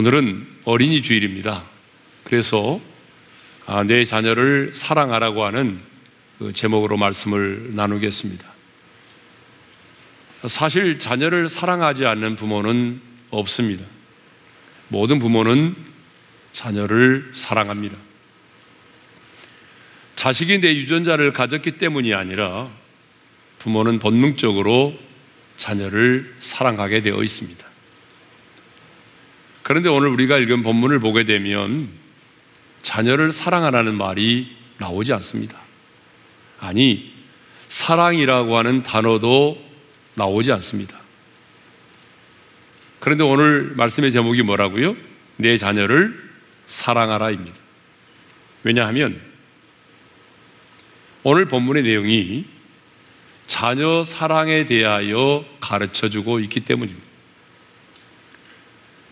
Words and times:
오늘은 0.00 0.46
어린이 0.64 1.02
주일입니다. 1.02 1.62
그래서 2.24 2.80
아, 3.66 3.84
내 3.84 4.06
자녀를 4.06 4.72
사랑하라고 4.74 5.44
하는 5.44 5.78
그 6.38 6.54
제목으로 6.54 6.96
말씀을 6.96 7.76
나누겠습니다. 7.76 8.46
사실 10.48 10.98
자녀를 10.98 11.50
사랑하지 11.50 12.06
않는 12.06 12.36
부모는 12.36 12.98
없습니다. 13.28 13.84
모든 14.88 15.18
부모는 15.18 15.76
자녀를 16.54 17.32
사랑합니다. 17.34 17.98
자식이 20.16 20.60
내 20.60 20.74
유전자를 20.76 21.34
가졌기 21.34 21.72
때문이 21.72 22.14
아니라 22.14 22.70
부모는 23.58 23.98
본능적으로 23.98 24.98
자녀를 25.58 26.36
사랑하게 26.40 27.02
되어 27.02 27.22
있습니다. 27.22 27.69
그런데 29.70 29.88
오늘 29.88 30.08
우리가 30.08 30.36
읽은 30.38 30.64
본문을 30.64 30.98
보게 30.98 31.22
되면 31.22 31.90
자녀를 32.82 33.30
사랑하라는 33.30 33.96
말이 33.96 34.50
나오지 34.78 35.12
않습니다. 35.12 35.60
아니, 36.58 37.14
사랑이라고 37.68 38.58
하는 38.58 38.82
단어도 38.82 39.64
나오지 40.14 40.50
않습니다. 40.50 40.98
그런데 42.98 43.22
오늘 43.22 43.72
말씀의 43.76 44.10
제목이 44.10 44.42
뭐라고요? 44.42 44.96
내 45.36 45.56
자녀를 45.56 46.20
사랑하라입니다. 46.66 47.56
왜냐하면 48.64 49.20
오늘 51.22 51.44
본문의 51.44 51.84
내용이 51.84 52.44
자녀 53.46 54.02
사랑에 54.02 54.64
대하여 54.64 55.44
가르쳐 55.60 56.08
주고 56.08 56.40
있기 56.40 56.58
때문입니다. 56.58 57.09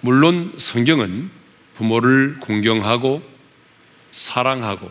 물론 0.01 0.53
성경은 0.57 1.31
부모를 1.77 2.39
공경하고 2.41 3.23
사랑하고 4.13 4.91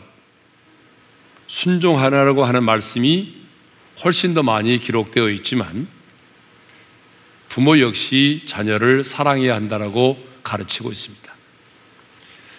순종하라고 1.48 2.46
하는 2.46 2.64
말씀이 2.64 3.36
훨씬 4.04 4.34
더 4.34 4.44
많이 4.44 4.78
기록되어 4.78 5.30
있지만 5.32 5.88
부모 7.50 7.80
역시 7.80 8.44
자녀를 8.46 9.04
사랑해야 9.04 9.56
한다라고 9.56 10.24
가르치고 10.44 10.92
있습니다. 10.92 11.34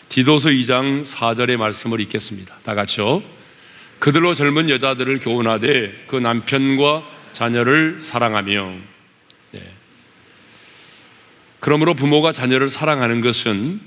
디도서 0.08 0.48
2장 0.48 1.04
4절의 1.04 1.58
말씀을 1.58 2.00
읽겠습니다. 2.00 2.56
다 2.64 2.74
같이요. 2.74 3.22
그들로 3.98 4.34
젊은 4.34 4.70
여자들을 4.70 5.20
교훈하되 5.20 6.06
그 6.08 6.16
남편과 6.16 7.04
자녀를 7.34 8.00
사랑하며 8.00 8.64
네. 8.64 8.97
그러므로 11.60 11.94
부모가 11.94 12.32
자녀를 12.32 12.68
사랑하는 12.68 13.20
것은 13.20 13.80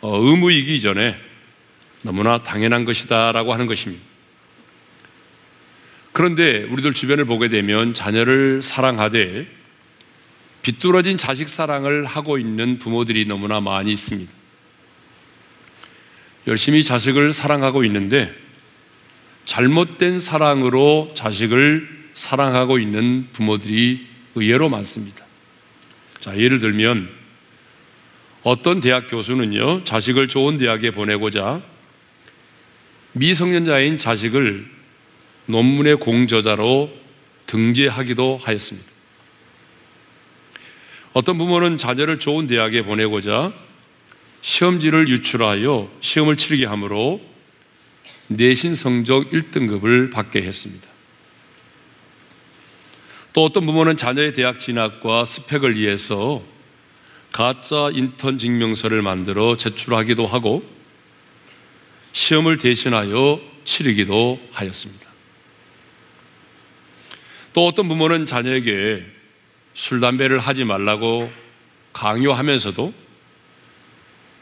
어, 0.00 0.16
의무이기 0.16 0.80
전에 0.80 1.18
너무나 2.02 2.42
당연한 2.42 2.84
것이다라고 2.84 3.52
하는 3.52 3.66
것입니다. 3.66 4.02
그런데 6.12 6.64
우리들 6.64 6.94
주변을 6.94 7.26
보게 7.26 7.48
되면 7.48 7.94
자녀를 7.94 8.62
사랑하되 8.62 9.46
비뚤어진 10.62 11.16
자식 11.16 11.48
사랑을 11.48 12.04
하고 12.04 12.38
있는 12.38 12.78
부모들이 12.78 13.26
너무나 13.26 13.60
많이 13.60 13.92
있습니다. 13.92 14.30
열심히 16.46 16.82
자식을 16.82 17.32
사랑하고 17.32 17.84
있는데 17.84 18.34
잘못된 19.44 20.18
사랑으로 20.18 21.12
자식을 21.14 21.88
사랑하고 22.14 22.78
있는 22.78 23.28
부모들이 23.32 24.06
의외로 24.34 24.68
많습니다. 24.68 25.24
자, 26.20 26.36
예를 26.36 26.58
들면 26.58 27.17
어떤 28.42 28.80
대학 28.80 29.08
교수는요, 29.08 29.84
자식을 29.84 30.28
좋은 30.28 30.58
대학에 30.58 30.90
보내고자 30.90 31.62
미성년자인 33.12 33.98
자식을 33.98 34.66
논문의 35.46 35.96
공저자로 35.96 36.90
등재하기도 37.46 38.40
하였습니다. 38.42 38.88
어떤 41.14 41.38
부모는 41.38 41.78
자녀를 41.78 42.18
좋은 42.18 42.46
대학에 42.46 42.82
보내고자 42.82 43.52
시험지를 44.42 45.08
유출하여 45.08 45.90
시험을 46.00 46.36
치르게 46.36 46.66
하므로 46.66 47.20
내신 48.28 48.74
성적 48.74 49.30
1등급을 49.30 50.12
받게 50.12 50.42
했습니다. 50.42 50.86
또 53.32 53.44
어떤 53.44 53.66
부모는 53.66 53.96
자녀의 53.96 54.32
대학 54.32 54.60
진학과 54.60 55.24
스펙을 55.24 55.76
위해서 55.76 56.42
가짜 57.32 57.90
인턴 57.92 58.38
증명서를 58.38 59.02
만들어 59.02 59.56
제출하기도 59.56 60.26
하고 60.26 60.62
시험을 62.12 62.58
대신하여 62.58 63.40
치르기도 63.64 64.40
하였습니다. 64.50 65.06
또 67.52 67.66
어떤 67.66 67.88
부모는 67.88 68.26
자녀에게 68.26 69.04
술, 69.74 70.00
담배를 70.00 70.38
하지 70.38 70.64
말라고 70.64 71.30
강요하면서도 71.92 72.92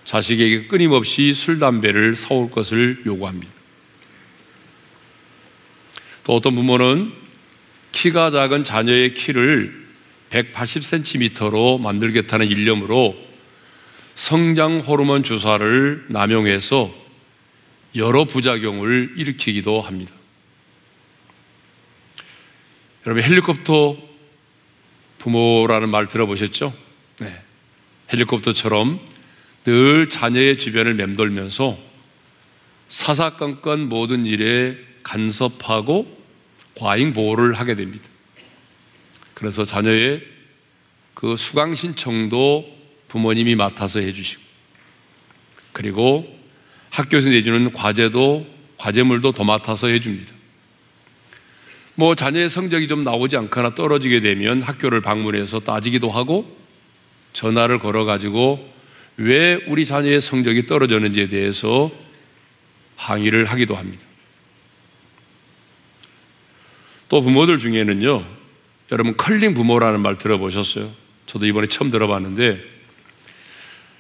자식에게 0.05 0.67
끊임없이 0.67 1.33
술, 1.33 1.59
담배를 1.59 2.15
사올 2.15 2.51
것을 2.51 3.03
요구합니다. 3.05 3.53
또 6.25 6.35
어떤 6.35 6.55
부모는 6.55 7.13
키가 7.93 8.31
작은 8.31 8.65
자녀의 8.65 9.15
키를 9.15 9.86
180cm로 10.31 11.81
만들겠다는 11.81 12.47
일념으로 12.47 13.17
성장 14.15 14.81
호르몬 14.81 15.23
주사를 15.23 16.07
남용해서 16.09 16.93
여러 17.97 18.25
부작용을 18.25 19.15
일으키기도 19.17 19.81
합니다. 19.81 20.13
여러분 23.07 23.23
헬리콥터 23.23 23.97
부모라는 25.19 25.89
말 25.91 26.09
들어보셨죠? 26.09 26.75
네. 27.21 27.41
헬리콥터처럼 28.13 29.01
늘 29.65 30.09
자녀의 30.09 30.59
주변을 30.59 30.95
맴돌면서 30.95 31.79
사사건건 32.89 33.89
모든 33.89 34.27
일에 34.27 34.77
간섭하고 35.03 36.17
과잉 36.77 37.13
보호를 37.13 37.55
하게 37.55 37.75
됩니다. 37.75 38.09
그래서 39.37 39.67
자녀의 39.67 40.23
그 41.13 41.37
수강 41.37 41.75
신청도 41.75 42.75
부모님이 43.09 43.55
맡아서 43.55 44.01
해주시고, 44.01 44.41
그리고 45.73 46.27
학교에서 46.89 47.29
내주는 47.29 47.71
과제도, 47.75 48.47
과제물도 48.79 49.33
도맡아서 49.33 49.89
해줍니다. 49.89 50.33
뭐 51.97 52.15
자녀의 52.15 52.49
성적이 52.49 52.89
좀 52.89 53.03
나오지 53.03 53.37
않거나 53.37 53.75
떨어지게 53.75 54.21
되면 54.21 54.63
학교를 54.63 55.03
방문해서 55.03 55.61
따지기도 55.61 56.11
하고 56.11 56.57
전화를 57.35 57.79
걸어 57.79 58.07
가지고 58.07 58.67
왜 59.19 59.55
우리 59.67 59.85
자녀의 59.85 60.23
성적이 60.23 60.65
떨어졌는지에 60.65 61.27
대해서 61.27 61.91
항의를 62.97 63.45
하기도 63.45 63.77
합니다. 63.77 64.03
또 67.11 67.21
부모들 67.21 67.59
중에는요, 67.59 68.36
여러분 68.93 69.17
컬링 69.17 69.55
부모라는 69.55 70.01
말 70.01 70.17
들어보셨어요? 70.17 70.93
저도 71.27 71.47
이번에 71.47 71.67
처음 71.67 71.91
들어봤는데, 71.91 72.63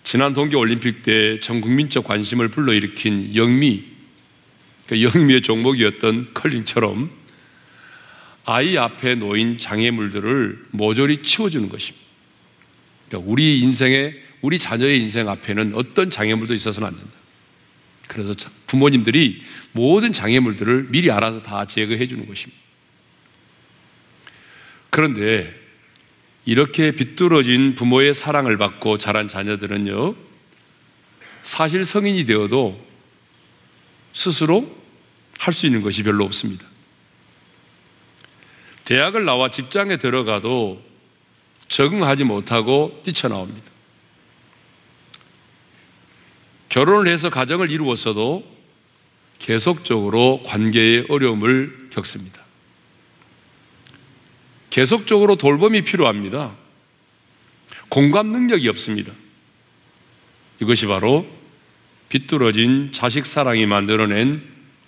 지난 0.04 0.32
동계 0.32 0.56
올림픽 0.56 1.02
때 1.02 1.40
전 1.40 1.60
국민적 1.60 2.04
관심을 2.04 2.48
불러일으킨 2.48 3.34
영미, 3.34 3.84
그 4.86 5.02
영미의 5.02 5.42
종목이었던 5.42 6.32
컬링처럼 6.32 7.10
아이 8.44 8.78
앞에 8.78 9.16
놓인 9.16 9.58
장애물들을 9.58 10.66
모조리 10.70 11.22
치워주는 11.22 11.68
것입니다. 11.68 12.06
그러니까 13.08 13.32
우리 13.32 13.58
인생에, 13.60 14.14
우리 14.42 14.60
자녀의 14.60 15.00
인생 15.00 15.28
앞에는 15.28 15.72
어떤 15.74 16.10
장애물도 16.10 16.54
있어서는 16.54 16.86
안 16.88 16.96
된다. 16.96 17.10
그래서 18.06 18.36
부모님들이 18.68 19.42
모든 19.72 20.12
장애물들을 20.12 20.86
미리 20.90 21.10
알아서 21.10 21.42
다 21.42 21.66
제거해 21.66 22.06
주는 22.06 22.24
것입니다. 22.28 22.65
그런데 24.90 25.54
이렇게 26.44 26.92
비뚤어진 26.92 27.74
부모의 27.74 28.14
사랑을 28.14 28.56
받고 28.56 28.98
자란 28.98 29.28
자녀들은요, 29.28 30.14
사실 31.42 31.84
성인이 31.84 32.24
되어도 32.24 32.80
스스로 34.12 34.74
할 35.38 35.52
수 35.52 35.66
있는 35.66 35.82
것이 35.82 36.02
별로 36.02 36.24
없습니다. 36.24 36.66
대학을 38.84 39.24
나와 39.24 39.50
직장에 39.50 39.98
들어가도 39.98 40.82
적응하지 41.68 42.24
못하고 42.24 43.00
뛰쳐나옵니다. 43.04 43.70
결혼을 46.68 47.12
해서 47.12 47.28
가정을 47.30 47.70
이루었어도 47.70 48.44
계속적으로 49.38 50.42
관계의 50.44 51.06
어려움을 51.08 51.90
겪습니다. 51.90 52.45
계속적으로 54.70 55.36
돌봄이 55.36 55.82
필요합니다. 55.82 56.54
공감 57.88 58.28
능력이 58.32 58.68
없습니다. 58.68 59.12
이것이 60.60 60.86
바로 60.86 61.26
비뚤어진 62.08 62.90
자식 62.92 63.26
사랑이 63.26 63.66
만들어낸 63.66 64.42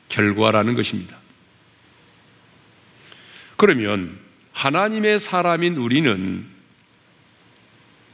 결과라는 0.09 0.75
것입니다. 0.75 1.17
그러면 3.57 4.19
하나님의 4.53 5.21
사람인 5.21 5.77
우리는 5.77 6.47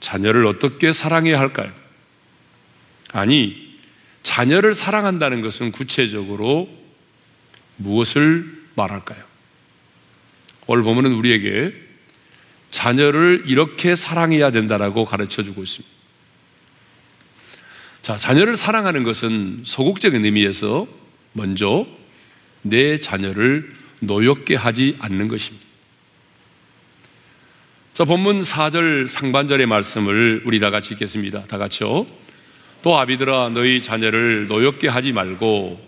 자녀를 0.00 0.46
어떻게 0.46 0.92
사랑해야 0.92 1.38
할까요? 1.38 1.72
아니, 3.12 3.78
자녀를 4.22 4.74
사랑한다는 4.74 5.42
것은 5.42 5.70
구체적으로 5.70 6.68
무엇을 7.76 8.64
말할까요? 8.74 9.33
오늘 10.66 10.82
보면은 10.82 11.12
우리에게 11.12 11.72
자녀를 12.70 13.44
이렇게 13.46 13.94
사랑해야 13.94 14.50
된다라고 14.50 15.04
가르쳐 15.04 15.44
주고 15.44 15.62
있습니다. 15.62 15.94
자, 18.02 18.18
자녀를 18.18 18.56
사랑하는 18.56 19.04
것은 19.04 19.62
소극적인 19.64 20.24
의미에서 20.24 20.86
먼저 21.32 21.86
내 22.62 22.98
자녀를 22.98 23.72
노엽게 24.00 24.56
하지 24.56 24.96
않는 25.00 25.28
것입니다. 25.28 25.64
자, 27.94 28.04
본문 28.04 28.40
4절 28.40 29.06
상반절의 29.06 29.66
말씀을 29.66 30.42
우리 30.44 30.58
다 30.58 30.70
같이 30.70 30.94
읽겠습니다. 30.94 31.44
다 31.44 31.58
같이요. 31.58 32.06
또 32.82 32.98
아비들아 32.98 33.50
너희 33.50 33.80
자녀를 33.80 34.48
노엽게 34.48 34.88
하지 34.88 35.12
말고 35.12 35.80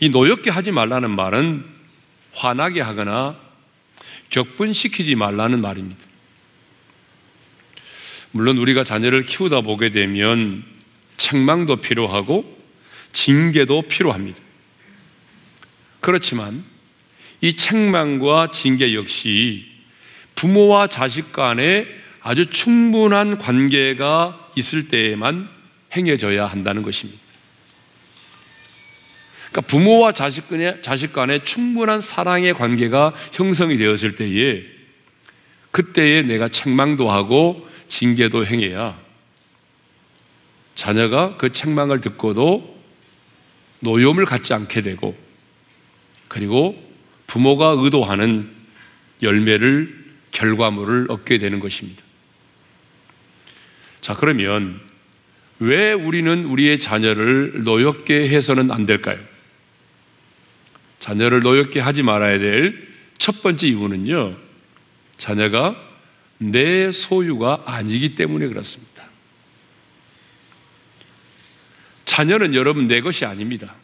이 0.00 0.10
노엽게 0.10 0.50
하지 0.50 0.70
말라는 0.70 1.10
말은 1.10 1.64
화나게 2.32 2.80
하거나 2.80 3.36
격분시키지 4.32 5.14
말라는 5.14 5.60
말입니다. 5.60 6.00
물론 8.32 8.56
우리가 8.58 8.82
자녀를 8.82 9.24
키우다 9.26 9.60
보게 9.60 9.90
되면 9.90 10.64
책망도 11.18 11.76
필요하고 11.76 12.58
징계도 13.12 13.82
필요합니다. 13.82 14.40
그렇지만 16.00 16.64
이 17.42 17.54
책망과 17.54 18.50
징계 18.52 18.94
역시 18.94 19.66
부모와 20.34 20.86
자식 20.86 21.30
간에 21.32 21.86
아주 22.22 22.46
충분한 22.46 23.36
관계가 23.36 24.50
있을 24.56 24.88
때에만 24.88 25.48
행해져야 25.94 26.46
한다는 26.46 26.82
것입니다. 26.82 27.21
그러니까 29.52 29.60
부모와 29.62 30.12
자식 30.12 30.48
간에, 30.48 30.80
자식 30.80 31.12
간에 31.12 31.44
충분한 31.44 32.00
사랑의 32.00 32.54
관계가 32.54 33.12
형성이 33.32 33.76
되었을 33.76 34.14
때에 34.14 34.64
그때에 35.70 36.22
내가 36.22 36.48
책망도 36.48 37.10
하고 37.10 37.68
징계도 37.88 38.46
행해야 38.46 38.98
자녀가 40.74 41.36
그 41.36 41.52
책망을 41.52 42.00
듣고도 42.00 42.82
노여움을 43.80 44.24
갖지 44.24 44.54
않게 44.54 44.80
되고 44.80 45.14
그리고 46.28 46.82
부모가 47.26 47.74
의도하는 47.78 48.50
열매를 49.20 50.02
결과물을 50.30 51.06
얻게 51.10 51.36
되는 51.36 51.60
것입니다. 51.60 52.02
자, 54.00 54.16
그러면 54.16 54.80
왜 55.58 55.92
우리는 55.92 56.46
우리의 56.46 56.80
자녀를 56.80 57.64
노엽게 57.64 58.30
해서는 58.30 58.70
안 58.70 58.86
될까요? 58.86 59.31
자녀를 61.02 61.40
노엽게 61.40 61.80
하지 61.80 62.02
말아야 62.02 62.38
될 62.38 62.92
첫 63.22 63.40
번째 63.40 63.68
이유는요, 63.68 64.36
자녀가 65.16 65.76
내 66.38 66.90
소유가 66.90 67.62
아니기 67.66 68.16
때문에 68.16 68.48
그렇습니다. 68.48 69.04
자녀는 72.04 72.56
여러분 72.56 72.88
내 72.88 73.00
것이 73.00 73.24
아닙니다. 73.24 73.76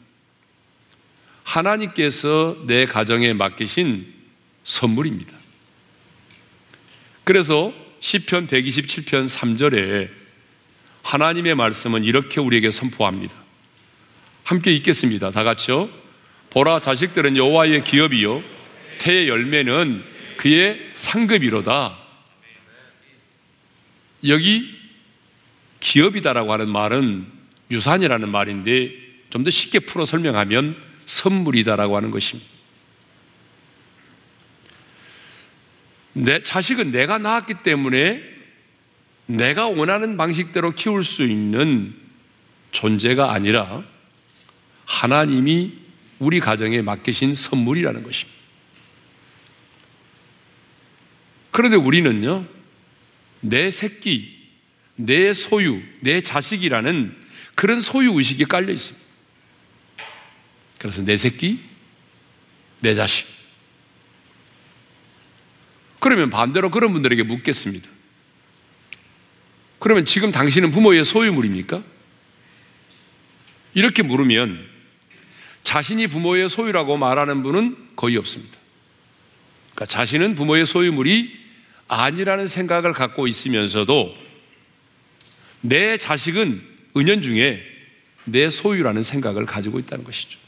하나님께서 1.44 2.64
내 2.66 2.84
가정에 2.84 3.32
맡기신 3.32 4.12
선물입니다. 4.64 5.32
그래서 7.22 7.72
시편 8.00 8.48
127편 8.48 9.28
3절에 9.28 10.10
하나님의 11.04 11.54
말씀은 11.54 12.02
이렇게 12.02 12.40
우리에게 12.40 12.72
선포합니다. 12.72 13.36
함께 14.42 14.72
읽겠습니다. 14.72 15.30
다 15.30 15.44
같이요. 15.44 15.88
보라 16.50 16.80
자식들은 16.80 17.36
여호와의 17.36 17.84
기업이요 17.84 18.42
태의 18.98 19.28
열매는 19.28 20.04
그의 20.36 20.90
상급이로다. 20.94 21.96
여기 24.26 24.74
기업이다라고 25.80 26.52
하는 26.52 26.68
말은 26.68 27.26
유산이라는 27.70 28.28
말인데 28.28 29.08
좀 29.30 29.44
더 29.44 29.50
쉽게 29.50 29.80
풀어 29.80 30.04
설명하면 30.04 30.76
선물이다라고 31.06 31.96
하는 31.96 32.10
것입니다. 32.10 32.48
내 36.14 36.42
자식은 36.42 36.90
내가 36.90 37.18
낳았기 37.18 37.62
때문에 37.62 38.22
내가 39.26 39.68
원하는 39.68 40.16
방식대로 40.16 40.72
키울 40.72 41.04
수 41.04 41.22
있는 41.22 41.94
존재가 42.72 43.32
아니라 43.32 43.84
하나님이 44.86 45.74
우리 46.18 46.40
가정에 46.40 46.82
맡기신 46.82 47.34
선물이라는 47.34 48.02
것입니다. 48.02 48.38
그런데 51.50 51.76
우리는요, 51.76 52.46
내 53.40 53.70
새끼, 53.70 54.36
내 54.96 55.32
소유, 55.32 55.80
내 56.00 56.20
자식이라는 56.20 57.16
그런 57.54 57.80
소유 57.80 58.12
의식이 58.16 58.44
깔려 58.44 58.72
있습니다. 58.72 59.06
그래서 60.78 61.02
내 61.02 61.16
새끼, 61.16 61.60
내 62.80 62.94
자식. 62.94 63.26
그러면 66.00 66.30
반대로 66.30 66.70
그런 66.70 66.92
분들에게 66.92 67.24
묻겠습니다. 67.24 67.88
그러면 69.80 70.04
지금 70.04 70.30
당신은 70.30 70.70
부모의 70.70 71.04
소유물입니까? 71.04 71.82
이렇게 73.74 74.02
물으면 74.02 74.77
자신이 75.68 76.06
부모의 76.06 76.48
소유라고 76.48 76.96
말하는 76.96 77.42
분은 77.42 77.76
거의 77.94 78.16
없습니다. 78.16 78.56
그러니까 79.74 79.84
자신은 79.84 80.34
부모의 80.34 80.64
소유물이 80.64 81.30
아니라는 81.88 82.48
생각을 82.48 82.94
갖고 82.94 83.26
있으면서도 83.26 84.16
내 85.60 85.98
자식은 85.98 86.62
은연 86.96 87.20
중에 87.20 87.62
내 88.24 88.48
소유라는 88.48 89.02
생각을 89.02 89.44
가지고 89.44 89.78
있다는 89.78 90.04
것이죠. 90.04 90.38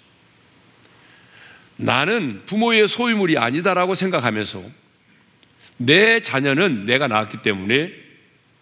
나는 1.77 2.41
부모의 2.47 2.89
소유물이 2.89 3.37
아니다라고 3.37 3.95
생각하면서 3.95 4.65
내 5.77 6.23
자녀는 6.23 6.87
내가 6.87 7.09
낳았기 7.09 7.43
때문에 7.43 7.93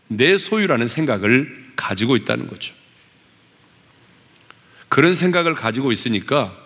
내 0.08 0.36
소유라는 0.36 0.88
생각을 0.88 1.54
가지고 1.76 2.16
있다는 2.16 2.48
거죠. 2.48 2.74
그런 4.88 5.14
생각을 5.14 5.54
가지고 5.54 5.92
있으니까 5.92 6.56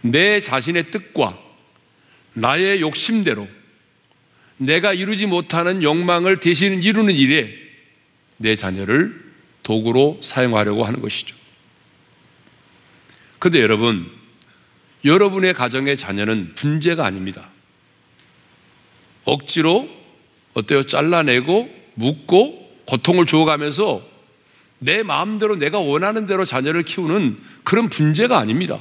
내 0.00 0.40
자신의 0.40 0.90
뜻과 0.90 1.38
나의 2.34 2.80
욕심대로 2.80 3.48
내가 4.58 4.92
이루지 4.92 5.26
못하는 5.26 5.82
욕망을 5.82 6.40
대신 6.40 6.82
이루는 6.82 7.14
일에 7.14 7.54
내 8.38 8.56
자녀를 8.56 9.24
도구로 9.62 10.20
사용하려고 10.22 10.84
하는 10.84 11.00
것이죠. 11.00 11.34
근데 13.38 13.60
여러분, 13.60 14.10
여러분의 15.04 15.54
가정의 15.54 15.96
자녀는 15.96 16.54
분재가 16.54 17.04
아닙니다. 17.04 17.50
억지로 19.24 19.88
어때요? 20.54 20.84
잘라내고 20.84 21.68
묻고 21.94 22.82
고통을 22.86 23.26
주어가면서 23.26 24.15
내 24.78 25.02
마음대로 25.02 25.56
내가 25.56 25.78
원하는 25.78 26.26
대로 26.26 26.44
자녀를 26.44 26.82
키우는 26.82 27.38
그런 27.64 27.88
분재가 27.88 28.38
아닙니다. 28.38 28.78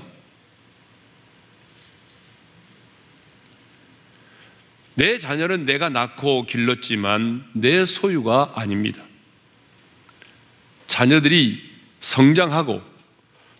내 4.95 5.17
자녀는 5.19 5.65
내가 5.65 5.89
낳고 5.89 6.45
길렀지만 6.45 7.45
내 7.53 7.85
소유가 7.85 8.53
아닙니다. 8.55 9.03
자녀들이 10.87 11.61
성장하고 11.99 12.81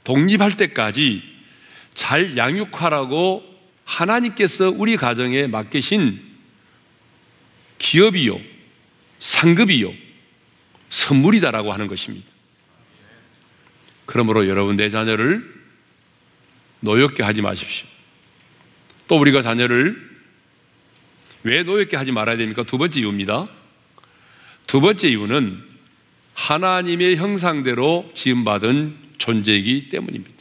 독립할 0.04 0.56
때까지 0.56 1.24
잘 1.94 2.38
양육하라고 2.38 3.44
하나님께서 3.84 4.70
우리 4.70 4.98
가정에 4.98 5.48
맡기신 5.48 6.22
기업이요, 7.78 8.40
상급이요, 9.20 9.94
선물이다라고 10.96 11.74
하는 11.74 11.88
것입니다. 11.88 12.26
그러므로 14.06 14.48
여러분 14.48 14.78
내 14.78 14.90
자녀를 14.90 15.54
노엽게 16.80 17.22
하지 17.22 17.42
마십시오. 17.42 17.88
또 19.08 19.20
우리가 19.20 19.42
자녀를 19.42 20.16
왜 21.44 21.64
노엽게 21.64 21.98
하지 21.98 22.12
말아야 22.12 22.38
됩니까? 22.38 22.64
두 22.64 22.78
번째 22.78 23.02
이유입니다. 23.02 23.48
두 24.68 24.80
번째 24.80 25.10
이유는 25.10 25.64
하나님의 26.34 27.18
형상대로 27.18 28.10
지음받은 28.14 28.98
존재이기 29.18 29.90
때문입니다. 29.90 30.34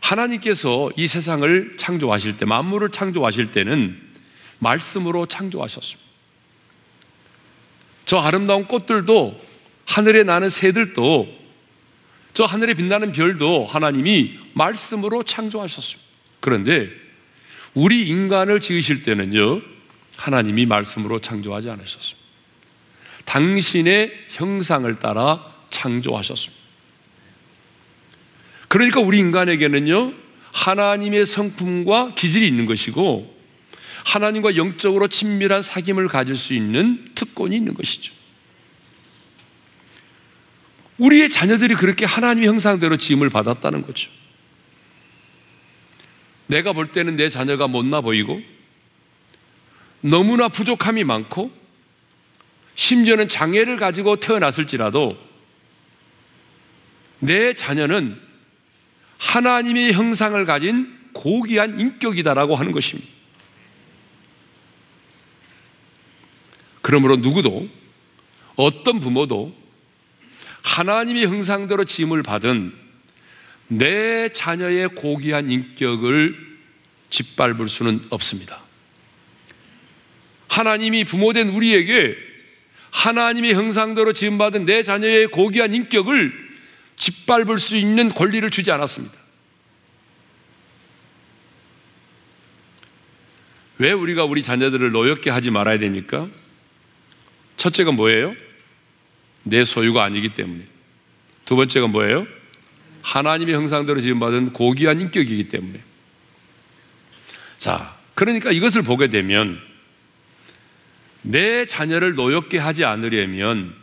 하나님께서 0.00 0.90
이 0.96 1.06
세상을 1.06 1.76
창조하실 1.78 2.36
때, 2.36 2.44
만물을 2.44 2.90
창조하실 2.90 3.52
때는 3.52 3.98
말씀으로 4.58 5.26
창조하셨습니다. 5.26 6.03
저 8.06 8.18
아름다운 8.18 8.66
꽃들도 8.66 9.40
하늘에 9.86 10.24
나는 10.24 10.50
새들도 10.50 11.28
저 12.32 12.44
하늘에 12.44 12.74
빛나는 12.74 13.12
별도 13.12 13.64
하나님이 13.64 14.38
말씀으로 14.54 15.22
창조하셨습니다. 15.22 16.02
그런데 16.40 16.90
우리 17.74 18.06
인간을 18.08 18.60
지으실 18.60 19.02
때는요, 19.02 19.62
하나님이 20.16 20.66
말씀으로 20.66 21.20
창조하지 21.20 21.70
않으셨습니다. 21.70 22.24
당신의 23.24 24.12
형상을 24.30 24.92
따라 24.98 25.54
창조하셨습니다. 25.70 26.62
그러니까 28.68 29.00
우리 29.00 29.18
인간에게는요, 29.18 30.12
하나님의 30.52 31.26
성품과 31.26 32.14
기질이 32.14 32.46
있는 32.46 32.66
것이고, 32.66 33.33
하나님과 34.04 34.56
영적으로 34.56 35.08
친밀한 35.08 35.60
사귐을 35.60 36.08
가질 36.08 36.36
수 36.36 36.54
있는 36.54 37.10
특권이 37.14 37.56
있는 37.56 37.74
것이죠. 37.74 38.12
우리의 40.98 41.30
자녀들이 41.30 41.74
그렇게 41.74 42.04
하나님의 42.04 42.48
형상대로 42.48 42.96
지음을 42.96 43.30
받았다는 43.30 43.82
거죠. 43.82 44.10
내가 46.46 46.72
볼 46.72 46.92
때는 46.92 47.16
내 47.16 47.28
자녀가 47.30 47.66
못나 47.66 48.00
보이고 48.00 48.40
너무나 50.02 50.48
부족함이 50.48 51.02
많고 51.04 51.50
심지어는 52.74 53.28
장애를 53.28 53.78
가지고 53.78 54.16
태어났을지라도 54.16 55.16
내 57.20 57.54
자녀는 57.54 58.20
하나님의 59.18 59.94
형상을 59.94 60.44
가진 60.44 60.94
고귀한 61.14 61.80
인격이다라고 61.80 62.56
하는 62.56 62.72
것입니다. 62.72 63.10
그러므로 66.84 67.16
누구도 67.16 67.66
어떤 68.56 69.00
부모도 69.00 69.56
하나님의 70.62 71.26
형상대로 71.26 71.86
지음을 71.86 72.22
받은 72.22 72.74
내 73.68 74.28
자녀의 74.28 74.88
고귀한 74.88 75.50
인격을 75.50 76.36
짓밟을 77.08 77.68
수는 77.70 78.04
없습니다. 78.10 78.60
하나님이 80.48 81.04
부모된 81.04 81.48
우리에게 81.48 82.16
하나님의 82.90 83.54
형상대로 83.54 84.12
지음받은 84.12 84.66
내 84.66 84.82
자녀의 84.82 85.28
고귀한 85.28 85.72
인격을 85.72 86.32
짓밟을 86.96 87.58
수 87.58 87.78
있는 87.78 88.10
권리를 88.10 88.48
주지 88.50 88.70
않았습니다. 88.70 89.14
왜 93.78 93.92
우리가 93.92 94.24
우리 94.24 94.42
자녀들을 94.42 94.92
노엽게 94.92 95.30
하지 95.30 95.50
말아야 95.50 95.78
됩니까? 95.78 96.28
첫째가 97.56 97.92
뭐예요? 97.92 98.34
내 99.42 99.64
소유가 99.64 100.04
아니기 100.04 100.30
때문에. 100.30 100.64
두 101.44 101.56
번째가 101.56 101.88
뭐예요? 101.88 102.26
하나님의 103.02 103.54
형상대로 103.54 104.00
지음받은 104.00 104.52
고귀한 104.52 105.00
인격이기 105.00 105.48
때문에. 105.48 105.80
자, 107.58 107.96
그러니까 108.14 108.50
이것을 108.50 108.82
보게 108.82 109.08
되면 109.08 109.60
내 111.22 111.66
자녀를 111.66 112.14
노엽게 112.14 112.58
하지 112.58 112.84
않으려면 112.84 113.74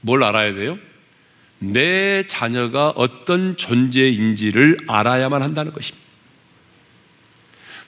뭘 0.00 0.22
알아야 0.22 0.54
돼요? 0.54 0.78
내 1.58 2.26
자녀가 2.26 2.90
어떤 2.90 3.56
존재인지를 3.56 4.78
알아야만 4.88 5.42
한다는 5.42 5.72
것입니다. 5.72 6.02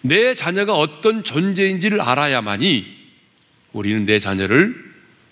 내 0.00 0.34
자녀가 0.34 0.74
어떤 0.74 1.24
존재인지를 1.24 2.00
알아야만이 2.00 2.86
우리는 3.72 4.04
내 4.06 4.20
자녀를 4.20 4.83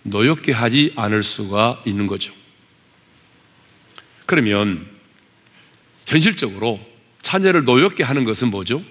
노엽게 0.03 0.53
하지 0.53 0.93
않을 0.97 1.23
수가 1.23 1.83
있는 1.87 2.07
거죠. 2.07 2.33
그러면 4.27 4.87
현실적으로 6.07 6.81
자녀를 7.23 7.65
노엽게 7.65 8.03
하는 8.03 8.25
것은 8.25 8.51
뭐죠? 8.51 8.83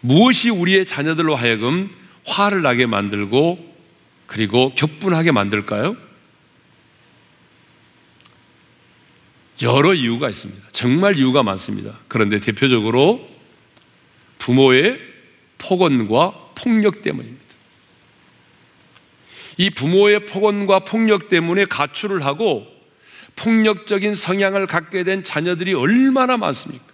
무엇이 0.00 0.50
우리의 0.50 0.84
자녀들로 0.84 1.34
하여금 1.34 1.90
화를 2.26 2.62
나게 2.62 2.86
만들고 2.86 3.74
그리고 4.26 4.74
격분하게 4.74 5.32
만들까요? 5.32 5.96
여러 9.62 9.94
이유가 9.94 10.28
있습니다. 10.28 10.68
정말 10.72 11.16
이유가 11.16 11.42
많습니다. 11.42 11.98
그런데 12.08 12.40
대표적으로 12.40 13.28
부모의 14.38 15.00
폭언과 15.58 16.50
폭력 16.54 17.02
때문입니다. 17.02 17.43
이 19.56 19.70
부모의 19.70 20.26
폭언과 20.26 20.80
폭력 20.80 21.28
때문에 21.28 21.64
가출을 21.66 22.24
하고 22.24 22.66
폭력적인 23.36 24.14
성향을 24.14 24.66
갖게 24.66 25.04
된 25.04 25.22
자녀들이 25.24 25.74
얼마나 25.74 26.36
많습니까? 26.36 26.84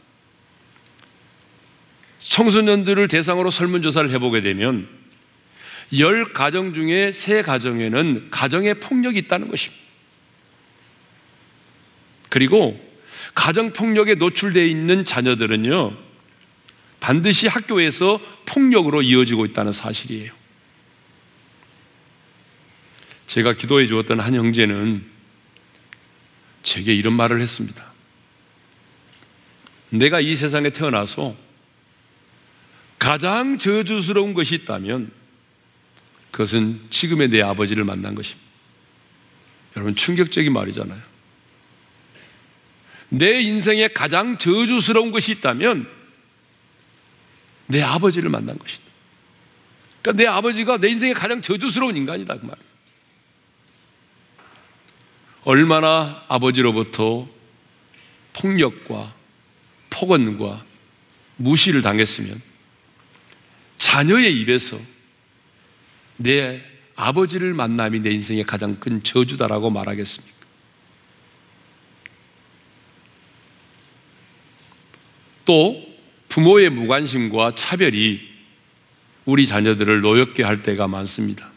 청소년들을 2.18 3.08
대상으로 3.08 3.50
설문조사를 3.50 4.10
해보게 4.10 4.42
되면 4.42 4.88
열 5.98 6.24
가정 6.32 6.72
중에 6.74 7.12
세 7.12 7.42
가정에는 7.42 8.28
가정에 8.30 8.74
폭력이 8.74 9.18
있다는 9.20 9.48
것입니다. 9.48 9.82
그리고 12.28 12.80
가정 13.34 13.72
폭력에 13.72 14.14
노출되어 14.14 14.64
있는 14.64 15.04
자녀들은요, 15.04 15.96
반드시 17.00 17.48
학교에서 17.48 18.20
폭력으로 18.46 19.02
이어지고 19.02 19.46
있다는 19.46 19.72
사실이에요. 19.72 20.39
제가 23.30 23.52
기도해 23.52 23.86
주었던 23.86 24.18
한 24.18 24.34
형제는 24.34 25.04
제게 26.64 26.92
이런 26.92 27.12
말을 27.12 27.40
했습니다. 27.40 27.92
내가 29.90 30.18
이 30.18 30.34
세상에 30.34 30.70
태어나서 30.70 31.36
가장 32.98 33.56
저주스러운 33.58 34.34
것이 34.34 34.56
있다면 34.56 35.12
그것은 36.32 36.80
지금의 36.90 37.28
내 37.28 37.40
아버지를 37.40 37.84
만난 37.84 38.16
것입니다. 38.16 38.44
여러분, 39.76 39.94
충격적인 39.94 40.52
말이잖아요. 40.52 41.00
내 43.10 43.40
인생에 43.42 43.88
가장 43.88 44.38
저주스러운 44.38 45.12
것이 45.12 45.30
있다면 45.30 45.88
내 47.68 47.80
아버지를 47.80 48.28
만난 48.28 48.58
것이다. 48.58 48.82
그러니까 50.02 50.20
내 50.20 50.28
아버지가 50.28 50.78
내 50.78 50.88
인생에 50.88 51.12
가장 51.12 51.40
저주스러운 51.40 51.96
인간이다. 51.96 52.34
그 52.34 52.44
말이에요. 52.44 52.69
얼마나 55.50 56.24
아버지로부터 56.28 57.28
폭력과 58.34 59.12
폭언과 59.90 60.64
무시를 61.38 61.82
당했으면 61.82 62.40
자녀의 63.76 64.32
입에서 64.38 64.78
내 66.18 66.62
아버지를 66.94 67.52
만남이 67.52 67.98
내 67.98 68.10
인생의 68.12 68.44
가장 68.44 68.78
큰 68.78 69.02
저주다라고 69.02 69.70
말하겠습니까? 69.70 70.36
또 75.46 75.84
부모의 76.28 76.70
무관심과 76.70 77.56
차별이 77.56 78.20
우리 79.24 79.48
자녀들을 79.48 80.00
노엽게 80.00 80.44
할 80.44 80.62
때가 80.62 80.86
많습니다. 80.86 81.50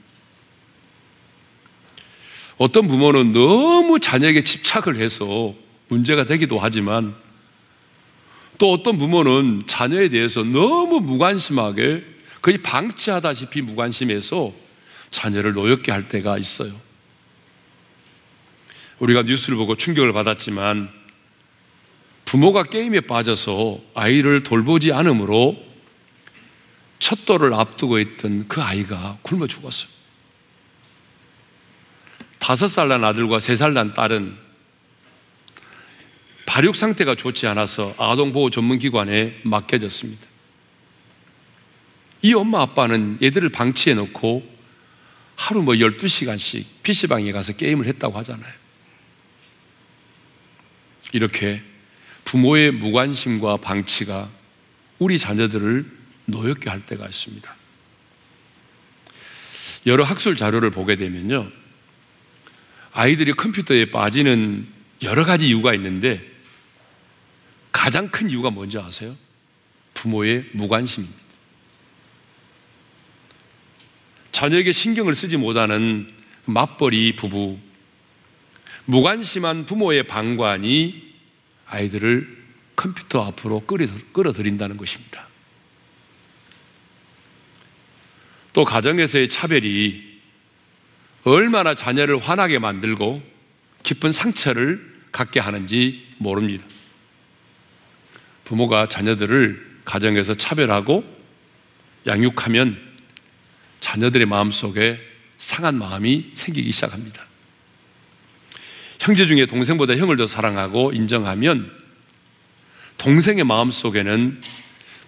어떤 2.64 2.88
부모는 2.88 3.34
너무 3.34 4.00
자녀에게 4.00 4.42
집착을 4.44 4.96
해서 4.96 5.54
문제가 5.90 6.24
되기도 6.24 6.60
하지만 6.60 7.14
또 8.58 8.72
어떤 8.72 8.98
부모는 8.98 9.64
자녀에 9.68 10.08
대해서 10.08 10.44
너무 10.44 11.02
무관심하게 11.02 12.06
거의 12.42 12.60
방치하다시피 12.60 13.64
무관심해서 13.64 14.54
자녀를 15.12 15.52
노엽게 15.52 15.92
할 15.92 16.08
때가 16.08 16.38
있어요. 16.38 16.74
우리가 19.00 19.24
뉴스를 19.24 19.58
보고 19.58 19.76
충격을 19.76 20.14
받았지만 20.14 20.90
부모가 22.24 22.64
게임에 22.64 23.02
빠져서 23.02 23.82
아이를 23.94 24.44
돌보지 24.44 24.94
않으므로 24.94 25.62
첫돌을 27.00 27.54
앞두고 27.54 28.00
있던 28.00 28.48
그 28.48 28.62
아이가 28.62 29.18
굶어 29.22 29.48
죽었어요. 29.48 29.93
다섯 32.44 32.68
살 32.68 32.90
난 32.90 33.06
아들과 33.06 33.40
세 33.40 33.56
살 33.56 33.74
난 33.74 33.94
딸은 33.94 34.36
발육 36.46 36.76
상태가 36.76 37.16
좋지 37.16 37.48
않아서 37.48 37.96
아동보호 37.98 38.50
전문기관에 38.50 39.40
맡겨졌습니다. 39.44 40.28
이 42.22 42.34
엄마 42.34 42.62
아빠는 42.62 43.20
얘들을 43.24 43.48
방치해 43.48 43.96
놓고 43.96 44.46
하루 45.38 45.62
뭐 45.64 45.74
12시간씩 45.76 46.66
PC방에 46.84 47.32
가서 47.32 47.54
게임을 47.54 47.86
했다고 47.86 48.18
하잖아요. 48.20 48.54
이렇게 51.14 51.62
부모의 52.26 52.72
무관심과 52.72 53.58
방치가 53.58 54.30
우리 55.00 55.18
자녀들을 55.18 55.86
노엽게 56.26 56.70
할 56.70 56.86
때가 56.86 57.08
있습니다. 57.08 57.56
여러 59.86 60.04
학술 60.04 60.36
자료를 60.36 60.72
보게 60.72 60.98
되면요. 60.98 61.63
아이들이 62.94 63.34
컴퓨터에 63.34 63.86
빠지는 63.86 64.68
여러 65.02 65.26
가지 65.26 65.48
이유가 65.48 65.74
있는데 65.74 66.24
가장 67.72 68.10
큰 68.10 68.30
이유가 68.30 68.50
뭔지 68.52 68.78
아세요? 68.78 69.16
부모의 69.96 70.46
무관심입니다. 70.54 71.22
자녀에게 74.32 74.72
신경을 74.72 75.16
쓰지 75.16 75.38
못하는 75.38 76.12
맞벌이 76.46 77.16
부부, 77.16 77.58
무관심한 78.86 79.66
부모의 79.66 80.04
방관이 80.04 81.14
아이들을 81.68 82.44
컴퓨터 82.76 83.26
앞으로 83.26 83.62
끌어들인다는 83.62 84.78
것입니다. 84.78 85.28
또 88.52 88.64
가정에서의 88.66 89.30
차별이 89.30 90.13
얼마나 91.24 91.74
자녀를 91.74 92.18
화나게 92.18 92.60
만들고 92.60 93.22
깊은 93.84 94.12
상처를 94.12 94.94
갖게 95.12 95.40
하는지 95.40 96.06
모릅니다. 96.18 96.66
부모가 98.46 98.90
자녀들을 98.90 99.82
가정에서 99.86 100.36
차별하고 100.36 101.04
양육하면 102.06 102.78
자녀들의 103.80 104.28
마음 104.28 104.52
속에 104.52 105.00
상한 105.38 105.76
마음이 105.76 106.32
생기기 106.34 106.72
시작합니다. 106.72 107.24
형제 109.00 109.26
중에 109.26 109.46
동생보다 109.46 109.98
형을 109.98 110.16
더 110.16 110.28
사랑하고 110.28 110.94
인정하면 110.94 111.78
동생의 112.98 113.44
마음 113.44 113.70
속에는 113.70 114.42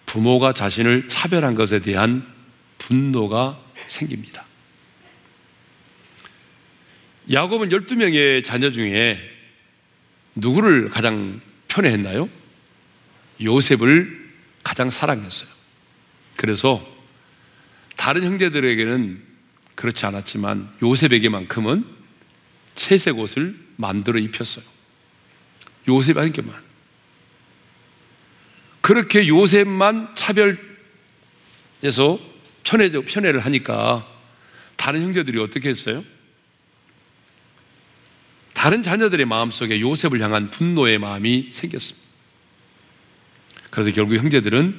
부모가 0.05 0.53
자신을 0.53 1.07
차별한 1.07 1.55
것에 1.55 1.79
대한 1.79 2.27
분노가 2.77 3.59
생깁니다. 3.87 4.44
야곱은 7.31 7.69
12명의 7.69 8.43
자녀 8.43 8.71
중에 8.71 9.19
누구를 10.35 10.89
가장 10.89 11.41
편애했나요? 11.67 12.29
요셉을 13.41 14.29
가장 14.63 14.89
사랑했어요. 14.89 15.49
그래서 16.35 16.85
다른 17.95 18.23
형제들에게는 18.23 19.23
그렇지 19.75 20.05
않았지만 20.05 20.71
요셉에게만큼은 20.81 21.85
채색 22.75 23.17
옷을 23.17 23.55
만들어 23.77 24.19
입혔어요. 24.19 24.63
요셉에게만. 25.87 26.63
그렇게 28.81 29.27
요셉만 29.27 30.13
차별해서 30.15 30.59
편애, 32.63 32.89
편애를 32.89 33.39
하니까 33.39 34.07
다른 34.75 35.01
형제들이 35.01 35.39
어떻게 35.39 35.69
했어요? 35.69 36.03
다른 38.65 38.81
자녀들의 38.81 39.27
마음속에 39.27 39.79
요셉을 39.79 40.19
향한 40.21 40.49
분노의 40.49 40.97
마음이 40.97 41.49
생겼습니다. 41.51 42.03
그래서 43.69 43.91
결국 43.91 44.15
형제들은 44.15 44.75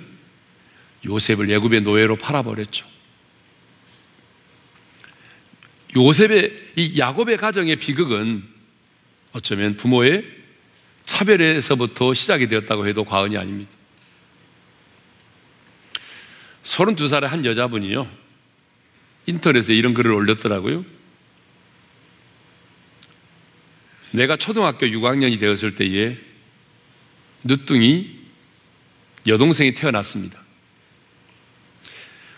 요셉을 1.05 1.49
예굽의 1.49 1.83
노예로 1.83 2.17
팔아버렸죠. 2.17 2.85
요셉의 5.95 6.73
이 6.75 6.99
야곱의 6.99 7.37
가정의 7.37 7.77
비극은 7.77 8.43
어쩌면 9.31 9.77
부모의 9.77 10.25
차별에서부터 11.05 12.13
시작이 12.13 12.49
되었다고 12.49 12.89
해도 12.89 13.05
과언이 13.05 13.39
아닙니다. 13.39 13.71
32살의 16.65 17.27
한 17.27 17.45
여자분이요. 17.45 18.11
인터넷에 19.27 19.75
이런 19.75 19.95
글을 19.95 20.11
올렸더라고요. 20.11 20.96
내가 24.13 24.37
초등학교 24.37 24.87
6학년이 24.87 25.39
되었을 25.39 25.75
때에 25.75 26.17
늦둥이 27.45 28.17
여동생이 29.27 29.75
태어났습니다. 29.75 30.41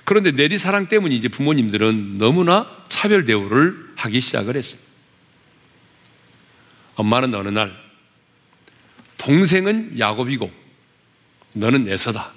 그런데 0.05 0.31
내리 0.33 0.57
사랑 0.57 0.89
때문인지 0.89 1.29
부모님들은 1.29 2.19
너무나 2.19 2.85
차별 2.89 3.25
대우를 3.25 3.93
하기 3.97 4.21
시작을 4.21 4.57
했습니다. 4.57 4.89
엄마는 6.95 7.35
어느 7.35 7.49
날 7.49 7.77
동생은 9.19 9.99
야곱이고 9.99 10.51
너는 11.53 11.89
에서다. 11.89 12.33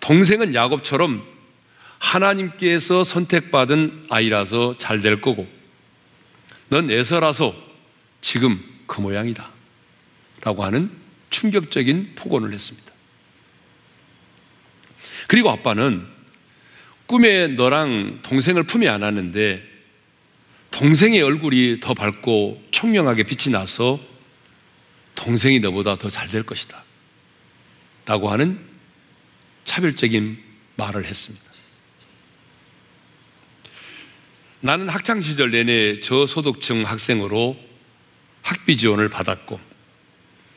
동생은 0.00 0.54
야곱처럼 0.54 1.22
하나님께서 1.98 3.04
선택받은 3.04 4.06
아이라서 4.08 4.78
잘 4.78 5.02
될 5.02 5.20
거고 5.20 5.46
넌 6.70 6.90
에서라서 6.90 7.69
지금 8.20 8.62
그 8.86 9.00
모양이다. 9.00 9.50
라고 10.42 10.64
하는 10.64 10.90
충격적인 11.30 12.14
폭언을 12.16 12.52
했습니다. 12.52 12.90
그리고 15.28 15.50
아빠는 15.50 16.06
꿈에 17.06 17.48
너랑 17.48 18.20
동생을 18.22 18.64
품에 18.64 18.88
안았는데 18.88 19.68
동생의 20.70 21.20
얼굴이 21.22 21.80
더 21.80 21.94
밝고 21.94 22.62
총명하게 22.70 23.24
빛이 23.24 23.52
나서 23.52 24.00
동생이 25.14 25.60
너보다 25.60 25.96
더 25.96 26.08
잘 26.10 26.28
될 26.28 26.42
것이다. 26.44 26.84
라고 28.06 28.30
하는 28.30 28.58
차별적인 29.64 30.38
말을 30.76 31.04
했습니다. 31.04 31.44
나는 34.60 34.88
학창시절 34.88 35.50
내내 35.50 36.00
저소득층 36.00 36.86
학생으로 36.86 37.69
학비 38.42 38.76
지원을 38.76 39.08
받았고 39.08 39.60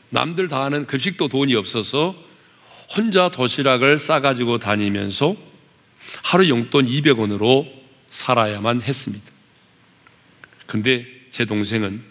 남들 0.09 0.47
다 0.47 0.63
하는 0.63 0.85
급식도 0.85 1.27
돈이 1.27 1.55
없어서 1.55 2.15
혼자 2.95 3.29
도시락을 3.29 3.99
싸가지고 3.99 4.59
다니면서 4.59 5.35
하루 6.23 6.47
용돈 6.49 6.85
200원으로 6.85 7.67
살아야만 8.09 8.81
했습니다. 8.81 9.25
근데 10.67 11.05
제 11.31 11.45
동생은 11.45 12.03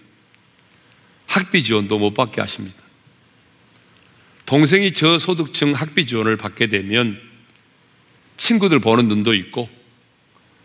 학비 1.27 1.63
지원도 1.63 1.99
못 1.99 2.15
받게 2.15 2.41
하십니다. 2.41 2.83
동생이 4.47 4.93
저소득층 4.93 5.73
학비 5.73 6.07
지원을 6.07 6.37
받게 6.37 6.67
되면 6.67 7.19
친구들 8.37 8.81
보는 8.81 9.09
눈도 9.09 9.35
있고 9.35 9.69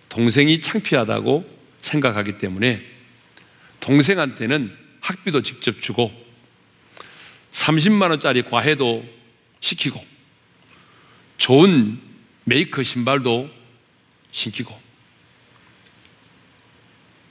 동생이 0.09 0.61
창피하다고 0.61 1.57
생각하기 1.81 2.39
때문에 2.39 2.83
동생한테는 3.79 4.86
학비도 5.07 5.41
직접 5.41 5.81
주고 5.81 6.11
30만 7.53 8.09
원짜리 8.09 8.41
과외도 8.41 9.05
시키고 9.61 10.03
좋은 11.37 11.99
메이커 12.43 12.83
신발도 12.83 13.49
신기고 14.31 14.77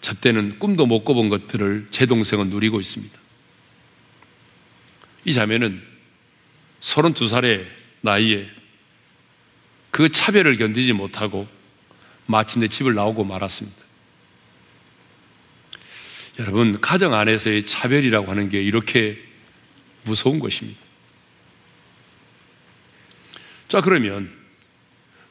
저 0.01 0.15
때는 0.15 0.59
꿈도 0.59 0.87
못 0.87 1.05
꿔본 1.05 1.29
것들을 1.29 1.89
제 1.91 2.07
동생은 2.07 2.49
누리고 2.49 2.81
있습니다. 2.81 3.19
이 5.27 5.35
자매는 5.35 5.83
32살의 6.81 7.67
나이에 8.01 8.49
그 9.91 10.11
차별을 10.11 10.57
견디지 10.57 10.95
못하고 10.95 11.47
마침내 12.27 12.69
집을 12.69 12.95
나오고 12.95 13.25
말았습니다. 13.25 13.86
여러분, 16.39 16.81
가정 16.81 17.15
안에서의 17.15 17.65
차별이라고 17.65 18.31
하는 18.31 18.49
게 18.49 18.63
이렇게 18.63 19.19
무서운 20.05 20.39
것입니다. 20.39 20.79
자, 23.69 23.81
그러면 23.81 24.31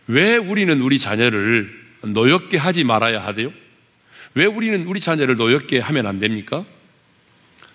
왜 0.07 0.35
우리는 0.35 0.81
우리 0.81 0.99
자녀를 0.99 1.85
노엽게 2.01 2.57
하지 2.57 2.83
말아야 2.83 3.23
하대요? 3.23 3.53
왜 4.33 4.45
우리는 4.45 4.85
우리 4.85 4.99
자녀를 4.99 5.37
노엽게 5.37 5.79
하면 5.79 6.07
안 6.07 6.19
됩니까? 6.19 6.65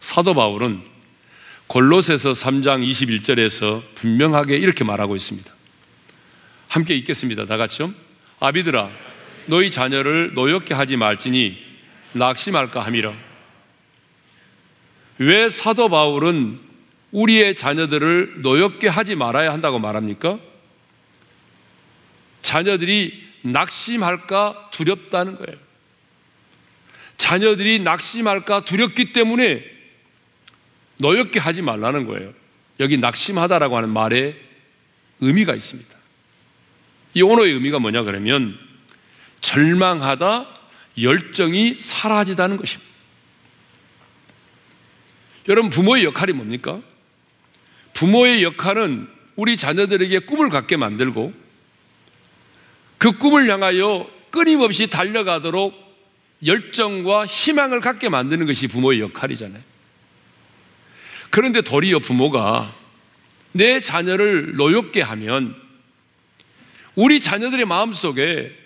사도 0.01 0.35
바울은 0.35 0.83
골로새서 1.69 2.33
3장 2.33 2.87
21절에서 2.89 3.83
분명하게 3.95 4.57
이렇게 4.57 4.83
말하고 4.85 5.15
있습니다. 5.15 5.51
함께 6.69 6.97
읽겠습니다. 6.97 7.47
다 7.47 7.57
같이요. 7.57 7.95
아비들아, 8.41 8.91
너희 9.47 9.71
자녀를 9.71 10.35
노엽게 10.35 10.75
하지 10.75 10.97
말지니 10.97 11.70
낙심할까 12.13 12.81
함이라. 12.81 13.13
왜 15.19 15.49
사도 15.49 15.89
바울은 15.89 16.61
우리의 17.13 17.55
자녀들을 17.55 18.43
노엽게 18.43 18.89
하지 18.89 19.15
말아야 19.15 19.53
한다고 19.53 19.79
말합니까? 19.79 20.39
자녀들이 22.43 23.29
낙심할까 23.43 24.71
두렵다는 24.73 25.37
거예요. 25.37 25.59
자녀들이 27.17 27.81
낙심할까 27.81 28.65
두렵기 28.65 29.13
때문에 29.13 29.65
노엽게 30.99 31.39
하지 31.39 31.63
말라는 31.63 32.07
거예요. 32.07 32.33
여기 32.81 32.97
낙심하다라고 32.97 33.77
하는 33.77 33.91
말에 33.91 34.37
의미가 35.21 35.55
있습니다. 35.55 35.91
이 37.15 37.23
언어의 37.23 37.53
의미가 37.53 37.79
뭐냐 37.79 38.03
그러면 38.05 38.59
절망하다, 39.41 40.60
열정이 40.99 41.75
사라지다는 41.75 42.57
것입니다. 42.57 42.91
여러분, 45.49 45.71
부모의 45.71 46.05
역할이 46.05 46.33
뭡니까? 46.33 46.81
부모의 47.95 48.43
역할은 48.43 49.09
우리 49.37 49.57
자녀들에게 49.57 50.21
꿈을 50.21 50.49
갖게 50.49 50.77
만들고 50.77 51.33
그 52.99 53.13
꿈을 53.13 53.51
향하여 53.51 54.09
끊임없이 54.31 54.89
달려가도록 54.89 55.75
열정과 56.45 57.27
희망을 57.27 57.81
갖게 57.81 58.09
만드는 58.09 58.47
것이 58.47 58.69
부모의 58.69 59.01
역할이잖아요. 59.01 59.63
그런데 61.31 61.63
도리어 61.63 62.01
부모가 62.01 62.75
내 63.53 63.81
자녀를 63.81 64.57
노엽게 64.57 65.01
하면 65.01 65.55
우리 66.95 67.21
자녀들의 67.21 67.65
마음 67.67 67.93
속에 67.93 68.57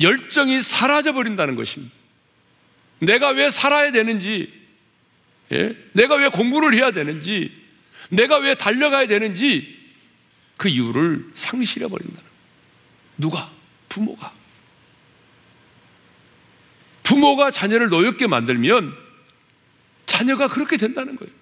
열정이 0.00 0.62
사라져 0.62 1.12
버린다는 1.12 1.54
것입니다. 1.56 1.94
내가 3.00 3.30
왜 3.30 3.50
살아야 3.50 3.92
되는지, 3.92 4.52
예? 5.52 5.76
내가 5.92 6.16
왜 6.16 6.28
공부를 6.28 6.74
해야 6.74 6.90
되는지, 6.90 7.52
내가 8.08 8.38
왜 8.38 8.54
달려가야 8.54 9.06
되는지 9.06 9.76
그 10.56 10.68
이유를 10.68 11.32
상실해 11.34 11.88
버린다는 11.88 12.22
거예요. 12.22 12.34
누가? 13.18 13.52
부모가. 13.88 14.32
부모가 17.02 17.50
자녀를 17.50 17.88
노엽게 17.88 18.26
만들면 18.26 18.94
자녀가 20.06 20.48
그렇게 20.48 20.76
된다는 20.76 21.16
거예요. 21.16 21.32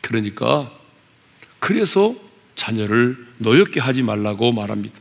그러니까 0.00 0.72
그래서 1.58 2.14
자녀를 2.54 3.26
노엽게 3.38 3.80
하지 3.80 4.02
말라고 4.02 4.52
말합니다. 4.52 4.98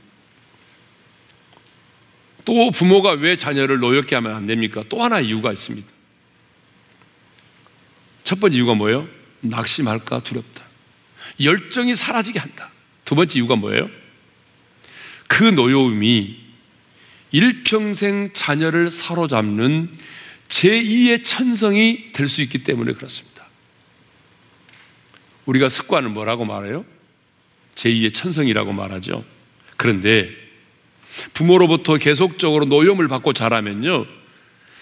또 2.46 2.72
부모가 2.72 3.12
왜 3.14 3.36
자녀를 3.36 3.80
노엽게 3.80 4.16
하면 4.16 4.36
안 4.36 4.46
됩니까? 4.46 4.84
또 4.88 5.04
하나 5.04 5.20
이유가 5.20 5.52
있습니다. 5.52 5.88
첫 8.24 8.40
번째 8.40 8.58
이유가 8.58 8.74
뭐예요? 8.76 9.08
낙심할까 9.42 10.22
두렵다. 10.22 10.64
열정이 11.42 11.96
사라지게 11.96 12.40
한다. 12.40 12.72
두 13.04 13.16
번째 13.16 13.38
이유가 13.38 13.56
뭐예요? 13.56 13.90
그 15.28 15.44
노여움이 15.44 16.46
일평생 17.32 18.32
자녀를 18.34 18.90
사로잡는 18.90 19.90
제2의 20.48 21.26
천성이 21.26 22.12
될 22.14 22.28
수 22.30 22.42
있기 22.44 22.60
때문에 22.64 22.94
그렇습니다. 22.94 23.46
우리가 25.46 25.70
습관을 25.70 26.10
뭐라고 26.10 26.46
말해요? 26.46 26.86
제2의 27.76 28.14
천성이라고 28.14 28.72
말하죠. 28.74 29.26
그런데 29.78 30.45
부모로부터 31.34 31.98
계속적으로 31.98 32.66
노여움을 32.66 33.08
받고 33.08 33.34
자라면요. 33.34 34.06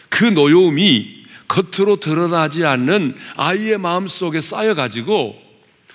그 0.09 0.25
노여움이 0.25 1.23
겉으로 1.47 1.97
드러나지 1.97 2.65
않는 2.65 3.15
아이의 3.35 3.77
마음 3.77 4.07
속에 4.07 4.41
쌓여가지고 4.41 5.41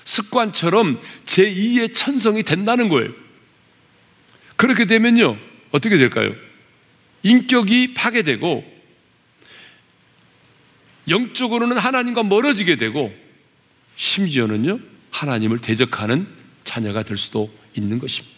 습관처럼 0.04 1.00
제2의 1.24 1.94
천성이 1.94 2.42
된다는 2.42 2.88
거예요. 2.88 3.10
그렇게 4.56 4.86
되면요. 4.86 5.36
어떻게 5.70 5.98
될까요? 5.98 6.34
인격이 7.22 7.94
파괴되고 7.94 8.78
영적으로는 11.08 11.78
하나님과 11.78 12.22
멀어지게 12.22 12.76
되고 12.76 13.14
심지어는요. 13.96 14.78
하나님을 15.10 15.58
대적하는 15.58 16.26
자녀가 16.64 17.02
될 17.02 17.16
수도 17.16 17.50
있는 17.74 17.98
것입니다. 17.98 18.37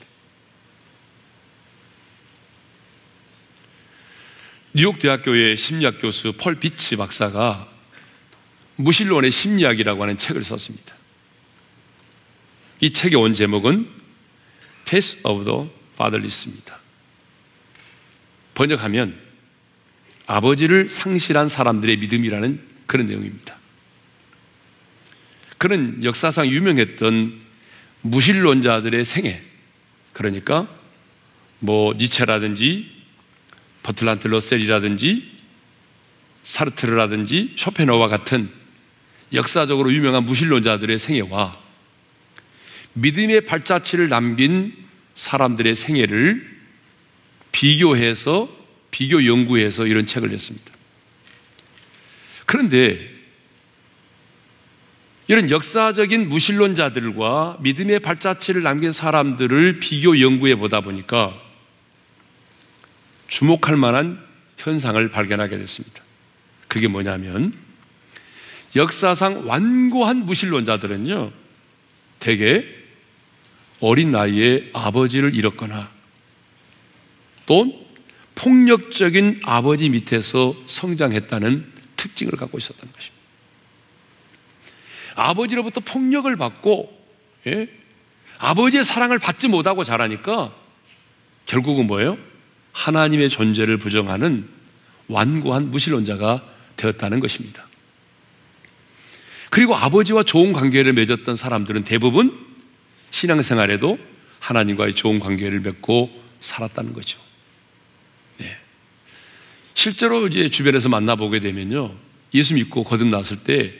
뉴욕 4.72 5.00
대학교의 5.00 5.56
심리학 5.56 6.00
교수 6.00 6.32
펄 6.32 6.60
비치 6.60 6.94
박사가 6.94 7.68
무신론의 8.76 9.32
심리학이라고 9.32 10.02
하는 10.02 10.16
책을 10.16 10.44
썼습니다. 10.44 10.94
이 12.78 12.92
책의 12.92 13.18
온 13.18 13.32
제목은 13.32 13.90
Pace 14.84 15.20
of 15.24 15.44
the 15.44 15.68
Fatherless입니다. 15.94 16.78
번역하면 18.54 19.18
아버지를 20.26 20.88
상실한 20.88 21.48
사람들의 21.48 21.96
믿음이라는 21.96 22.60
그런 22.86 23.06
내용입니다. 23.06 23.58
그는 25.58 26.04
역사상 26.04 26.46
유명했던 26.46 27.40
무신론자들의 28.02 29.04
생애, 29.04 29.42
그러니까 30.12 30.68
뭐 31.58 31.92
니체라든지 31.94 32.99
버틀란트 33.82 34.28
러셀이라든지 34.28 35.30
사르트르라든지 36.44 37.54
쇼펜허와 37.56 38.08
같은 38.08 38.50
역사적으로 39.32 39.92
유명한 39.92 40.24
무신론자들의 40.24 40.98
생애와 40.98 41.52
믿음의 42.94 43.42
발자취를 43.42 44.08
남긴 44.08 44.72
사람들의 45.14 45.74
생애를 45.74 46.58
비교해서 47.52 48.48
비교 48.90 49.24
연구해서 49.24 49.86
이런 49.86 50.06
책을 50.06 50.30
냈습니다. 50.30 50.70
그런데 52.46 53.20
이런 55.28 55.48
역사적인 55.48 56.28
무신론자들과 56.28 57.58
믿음의 57.60 58.00
발자취를 58.00 58.64
남긴 58.64 58.90
사람들을 58.90 59.78
비교 59.78 60.18
연구해 60.18 60.56
보다 60.56 60.80
보니까 60.80 61.40
주목할 63.30 63.76
만한 63.76 64.22
현상을 64.58 65.08
발견하게 65.08 65.56
됐습니다. 65.58 66.02
그게 66.68 66.88
뭐냐면 66.88 67.54
역사상 68.76 69.48
완고한 69.48 70.26
무신론자들은요, 70.26 71.32
대개 72.18 72.66
어린 73.80 74.10
나이에 74.10 74.70
아버지를 74.74 75.34
잃었거나 75.34 75.90
또 77.46 77.88
폭력적인 78.34 79.40
아버지 79.44 79.88
밑에서 79.88 80.54
성장했다는 80.66 81.72
특징을 81.96 82.32
갖고 82.32 82.58
있었던 82.58 82.92
것입니다. 82.92 83.20
아버지로부터 85.14 85.80
폭력을 85.80 86.34
받고 86.36 86.98
예? 87.46 87.68
아버지의 88.38 88.84
사랑을 88.84 89.18
받지 89.18 89.48
못하고 89.48 89.84
자라니까 89.84 90.54
결국은 91.46 91.86
뭐예요? 91.86 92.29
하나님의 92.72 93.30
존재를 93.30 93.78
부정하는 93.78 94.48
완고한 95.08 95.70
무신론자가 95.70 96.42
되었다는 96.76 97.20
것입니다. 97.20 97.66
그리고 99.50 99.74
아버지와 99.74 100.22
좋은 100.22 100.52
관계를 100.52 100.92
맺었던 100.92 101.36
사람들은 101.36 101.84
대부분 101.84 102.46
신앙생활에도 103.10 103.98
하나님과의 104.38 104.94
좋은 104.94 105.18
관계를 105.18 105.60
맺고 105.60 106.10
살았다는 106.40 106.94
거죠. 106.94 107.18
네. 108.38 108.56
실제로 109.74 110.28
이제 110.28 110.48
주변에서 110.48 110.88
만나보게 110.88 111.40
되면요. 111.40 111.94
예수 112.32 112.54
믿고 112.54 112.84
거듭났을 112.84 113.38
때 113.38 113.74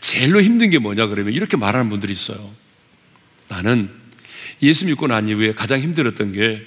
제일로 0.00 0.42
힘든 0.42 0.70
게 0.70 0.78
뭐냐 0.78 1.06
그러면 1.06 1.32
이렇게 1.32 1.56
말하는 1.56 1.88
분들이 1.88 2.12
있어요. 2.12 2.52
나는 3.48 3.90
예수 4.62 4.84
믿고 4.86 5.06
난 5.06 5.28
이후에 5.28 5.52
가장 5.52 5.80
힘들었던 5.80 6.32
게 6.32 6.66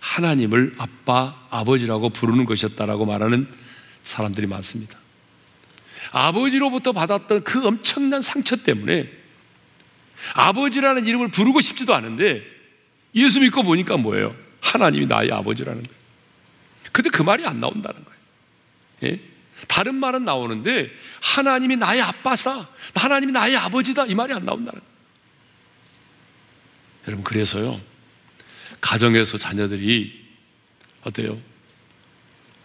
하나님을 0.00 0.72
아빠, 0.78 1.46
아버지라고 1.50 2.10
부르는 2.10 2.44
것이었다라고 2.46 3.06
말하는 3.06 3.46
사람들이 4.02 4.46
많습니다. 4.46 4.98
아버지로부터 6.10 6.92
받았던 6.92 7.44
그 7.44 7.66
엄청난 7.66 8.22
상처 8.22 8.56
때문에 8.56 9.10
아버지라는 10.34 11.06
이름을 11.06 11.28
부르고 11.28 11.60
싶지도 11.60 11.94
않은데 11.94 12.42
예수 13.14 13.40
믿고 13.40 13.62
보니까 13.62 13.96
뭐예요? 13.96 14.34
하나님이 14.60 15.06
나의 15.06 15.32
아버지라는 15.32 15.82
거예요. 15.82 16.00
근데 16.92 17.10
그 17.10 17.22
말이 17.22 17.46
안 17.46 17.60
나온다는 17.60 18.04
거예요. 18.04 18.20
예? 19.04 19.20
다른 19.68 19.94
말은 19.94 20.24
나오는데 20.24 20.90
하나님이 21.20 21.76
나의 21.76 22.00
아빠사, 22.00 22.66
하나님이 22.94 23.32
나의 23.32 23.56
아버지다 23.56 24.06
이 24.06 24.14
말이 24.14 24.32
안 24.32 24.44
나온다는 24.44 24.80
거예요. 24.80 24.90
여러분 27.06 27.24
그래서요. 27.24 27.80
가정에서 28.80 29.38
자녀들이 29.38 30.20
어때요? 31.02 31.38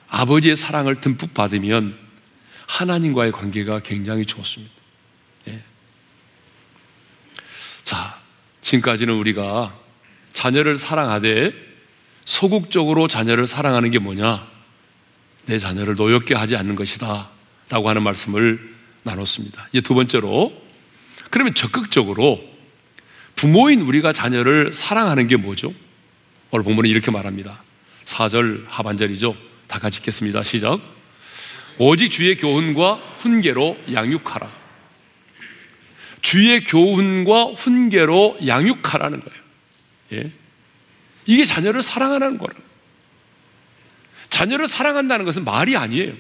아버지의 0.08 0.56
사랑을 0.56 1.02
듬뿍 1.02 1.34
받으면 1.34 1.98
하나님과의 2.68 3.32
관계가 3.32 3.80
굉장히 3.80 4.26
좋습니다. 4.26 4.74
예. 5.48 5.62
자, 7.84 8.20
지금까지는 8.62 9.14
우리가 9.14 9.78
자녀를 10.34 10.78
사랑하되 10.78 11.54
소극적으로 12.26 13.08
자녀를 13.08 13.46
사랑하는 13.46 13.92
게 13.92 14.00
뭐냐? 14.00 14.48
내 15.46 15.60
자녀를 15.60 15.96
노엽게 15.96 16.34
하지 16.34 16.56
않는 16.56 16.76
것이다. 16.76 17.30
라고 17.70 17.90
하는 17.90 18.04
말씀을 18.04 18.76
나눴습니다. 19.04 19.70
이제 19.72 19.82
두 19.82 19.94
번째로, 19.94 20.54
그러면 21.30 21.54
적극적으로 21.54 22.44
부모인 23.36 23.82
우리가 23.82 24.14
자녀를 24.14 24.74
사랑하는 24.74 25.28
게 25.28 25.36
뭐죠? 25.36 25.74
오늘 26.52 26.64
본문은 26.64 26.90
이렇게 26.90 27.12
말합니다. 27.12 27.64
4절 28.06 28.66
하반절이죠. 28.68 29.36
다 29.68 29.80
같이 29.80 30.00
읽겠습니다. 30.00 30.44
시작. 30.44 30.80
오직 31.78 32.10
주의 32.10 32.38
교훈과 32.38 32.96
훈계로 33.18 33.78
양육하라. 33.92 34.66
주의 36.22 36.64
교훈과 36.64 37.54
훈계로 37.56 38.40
양육하라는 38.46 39.20
거예요. 39.20 39.42
예? 40.14 40.32
이게 41.26 41.46
자녀를 41.46 41.82
사랑하는 41.82 42.38
거라. 42.38 42.54
자녀를 44.30 44.68
사랑한다는 44.68 45.26
것은 45.26 45.44
말이 45.44 45.76
아니에요. 45.76 46.14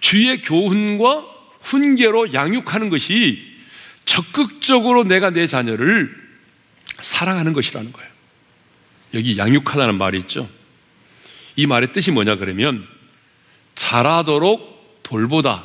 주의 0.00 0.42
교훈과 0.42 1.24
훈계로 1.60 2.34
양육하는 2.34 2.90
것이 2.90 3.52
적극적으로 4.04 5.04
내가 5.04 5.30
내 5.30 5.46
자녀를 5.46 6.14
사랑하는 7.00 7.52
것이라는 7.52 7.92
거예요. 7.92 8.11
여기 9.14 9.36
양육하다는 9.36 9.98
말이 9.98 10.18
있죠. 10.20 10.48
이 11.56 11.66
말의 11.66 11.92
뜻이 11.92 12.10
뭐냐 12.10 12.36
그러면 12.36 12.86
자라도록 13.74 15.00
돌보다 15.02 15.64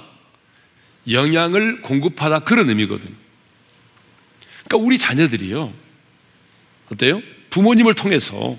영양을 1.09 1.81
공급하다 1.81 2.39
그런 2.39 2.69
의미거든요. 2.69 3.15
그러니까 4.65 4.85
우리 4.85 4.97
자녀들이요. 4.97 5.73
어때요? 6.91 7.21
부모님을 7.49 7.93
통해서 7.93 8.57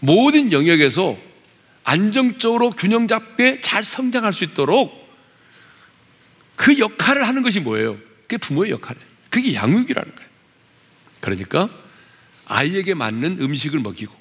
모든 0.00 0.52
영역에서 0.52 1.16
안정적으로 1.84 2.70
균형 2.70 3.08
잡게 3.08 3.60
잘 3.60 3.82
성장할 3.84 4.32
수 4.32 4.44
있도록 4.44 5.00
그 6.56 6.78
역할을 6.78 7.26
하는 7.26 7.42
것이 7.42 7.60
뭐예요? 7.60 7.96
그게 8.22 8.36
부모의 8.36 8.70
역할이에요. 8.72 9.06
그게 9.30 9.54
양육이라는 9.54 10.14
거예요. 10.14 10.30
그러니까 11.20 11.70
아이에게 12.50 12.94
맞는 12.94 13.38
음식을 13.40 13.78
먹이고 13.78 14.12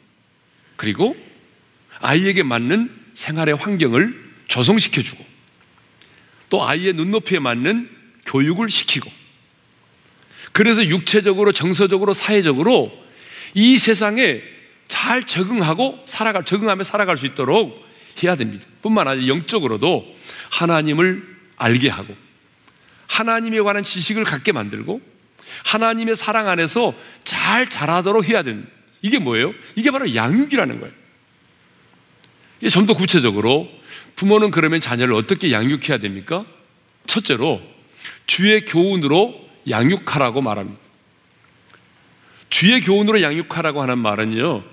그리고 0.76 1.18
아이에게 2.00 2.44
맞는 2.44 2.96
생활의 3.16 3.56
환경을 3.56 4.32
조성시켜주고 4.48 5.26
또 6.50 6.64
아이의 6.64 6.94
눈높이에 6.94 7.40
맞는 7.40 7.90
교육을 8.28 8.70
시키고 8.70 9.12
그래서 10.52 10.86
육체적으로 10.86 11.52
정서적으로 11.52 12.14
사회적으로 12.14 12.96
이 13.56 13.80
세상에 13.80 14.42
잘 14.88 15.26
적응하고 15.26 16.04
살아갈 16.06 16.46
적응하며 16.46 16.84
살아갈 16.84 17.18
수 17.18 17.26
있도록 17.26 17.84
해야 18.22 18.36
됩니다. 18.36 18.66
뿐만 18.84 19.08
아니라 19.08 19.28
영적으로도 19.28 20.06
하나님을 20.52 21.38
알게 21.58 21.90
하고 21.90 22.16
하나님에 23.08 23.60
관한 23.62 23.84
지식을 23.84 24.24
갖게 24.24 24.52
만들고 24.52 25.02
하나님의 25.66 26.16
사랑 26.16 26.48
안에서 26.48 26.94
잘 27.24 27.70
자라도록 27.70 28.28
해야 28.28 28.44
되는 28.44 28.68
이게 29.02 29.20
뭐예요? 29.20 29.54
이게 29.76 29.92
바로 29.92 30.14
양육이라는 30.14 30.80
거예요. 30.80 30.94
이게 32.60 32.70
좀 32.70 32.86
더 32.86 32.94
구체적으로 32.94 33.70
부모는 34.16 34.52
그러면 34.52 34.80
자녀를 34.80 35.14
어떻게 35.14 35.52
양육해야 35.52 35.98
됩니까? 36.00 36.46
첫째로 37.08 37.62
주의 38.28 38.66
교훈으로 38.66 39.50
양육하라고 39.70 40.42
말합니다. 40.42 40.80
주의 42.50 42.82
교훈으로 42.82 43.22
양육하라고 43.22 43.82
하는 43.82 44.00
말은요, 44.00 44.64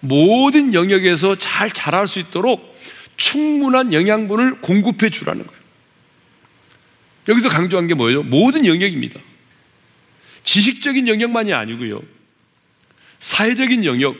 모든 0.00 0.72
영역에서 0.74 1.36
잘 1.36 1.70
자랄 1.70 2.08
수 2.08 2.18
있도록 2.18 2.76
충분한 3.16 3.92
영양분을 3.92 4.62
공급해 4.62 5.10
주라는 5.10 5.46
거예요. 5.46 5.60
여기서 7.28 7.50
강조한 7.50 7.86
게 7.86 7.94
뭐예요? 7.94 8.22
모든 8.22 8.64
영역입니다. 8.66 9.20
지식적인 10.50 11.06
영역만이 11.06 11.52
아니고요. 11.52 12.02
사회적인 13.20 13.84
영역, 13.84 14.16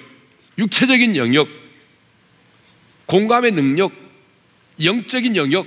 육체적인 0.59 1.17
영역, 1.17 1.49
공감의 3.07 3.51
능력, 3.51 3.93
영적인 4.81 5.35
영역, 5.35 5.67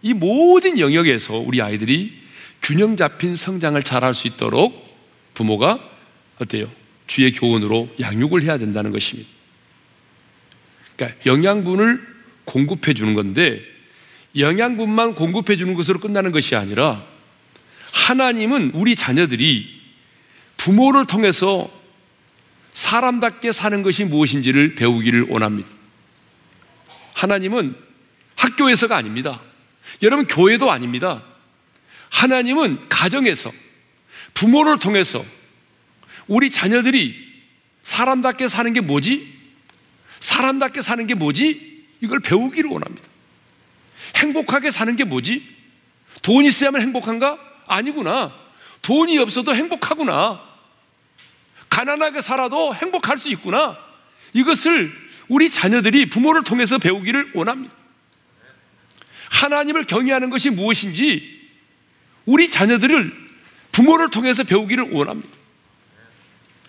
이 0.00 0.14
모든 0.14 0.78
영역에서 0.78 1.34
우리 1.36 1.60
아이들이 1.60 2.22
균형 2.62 2.96
잡힌 2.96 3.36
성장을 3.36 3.82
잘 3.82 4.02
할 4.02 4.14
수 4.14 4.26
있도록 4.28 4.82
부모가 5.34 5.78
어때요? 6.38 6.72
주의 7.06 7.30
교훈으로 7.30 7.94
양육을 8.00 8.44
해야 8.44 8.56
된다는 8.56 8.92
것입니다. 8.92 9.28
그러니까 10.96 11.20
영양분을 11.26 12.00
공급해 12.46 12.94
주는 12.94 13.12
건데 13.12 13.60
영양분만 14.38 15.16
공급해 15.16 15.58
주는 15.58 15.74
것으로 15.74 16.00
끝나는 16.00 16.32
것이 16.32 16.56
아니라 16.56 17.04
하나님은 17.92 18.70
우리 18.72 18.96
자녀들이 18.96 19.81
부모를 20.62 21.06
통해서 21.06 21.68
사람답게 22.72 23.50
사는 23.50 23.82
것이 23.82 24.04
무엇인지를 24.04 24.76
배우기를 24.76 25.26
원합니다. 25.28 25.68
하나님은 27.14 27.74
학교에서가 28.36 28.96
아닙니다. 28.96 29.42
여러분, 30.02 30.24
교회도 30.28 30.70
아닙니다. 30.70 31.24
하나님은 32.10 32.88
가정에서 32.88 33.50
부모를 34.34 34.78
통해서 34.78 35.24
우리 36.28 36.48
자녀들이 36.48 37.12
사람답게 37.82 38.46
사는 38.46 38.72
게 38.72 38.80
뭐지? 38.80 39.36
사람답게 40.20 40.80
사는 40.80 41.04
게 41.08 41.14
뭐지? 41.14 41.86
이걸 42.02 42.20
배우기를 42.20 42.70
원합니다. 42.70 43.08
행복하게 44.14 44.70
사는 44.70 44.94
게 44.94 45.02
뭐지? 45.02 45.44
돈 46.22 46.44
있어야만 46.44 46.82
행복한가? 46.82 47.36
아니구나. 47.66 48.32
돈이 48.82 49.18
없어도 49.18 49.56
행복하구나. 49.56 50.51
가난하게 51.72 52.20
살아도 52.20 52.74
행복할 52.74 53.16
수 53.16 53.30
있구나. 53.30 53.78
이것을 54.34 54.92
우리 55.28 55.50
자녀들이 55.50 56.10
부모를 56.10 56.44
통해서 56.44 56.76
배우기를 56.76 57.30
원합니다. 57.34 57.74
하나님을 59.30 59.84
경외하는 59.84 60.28
것이 60.28 60.50
무엇인지 60.50 61.48
우리 62.26 62.50
자녀들을 62.50 63.10
부모를 63.72 64.10
통해서 64.10 64.44
배우기를 64.44 64.90
원합니다. 64.92 65.30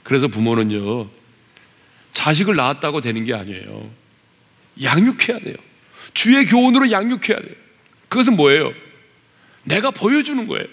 그래서 0.04 0.30
부모는요, 0.30 1.10
자식을 2.14 2.56
낳았다고 2.56 3.02
되는 3.02 3.26
게 3.26 3.34
아니에요. 3.34 3.92
양육해야 4.82 5.40
돼요. 5.40 5.58
주의 6.14 6.46
교훈으로 6.46 6.92
양육해야 6.92 7.42
돼요. 7.42 7.56
그것은 8.08 8.38
뭐예요? 8.38 8.74
내가 9.66 9.92
보여주는 9.92 10.48
거예요. 10.48 10.66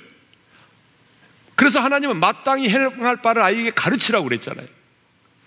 그래서 1.60 1.78
하나님은 1.78 2.20
마땅히 2.20 2.70
행할 2.70 3.20
바를 3.20 3.42
아이에게 3.42 3.70
가르치라고 3.72 4.24
그랬잖아요. 4.24 4.66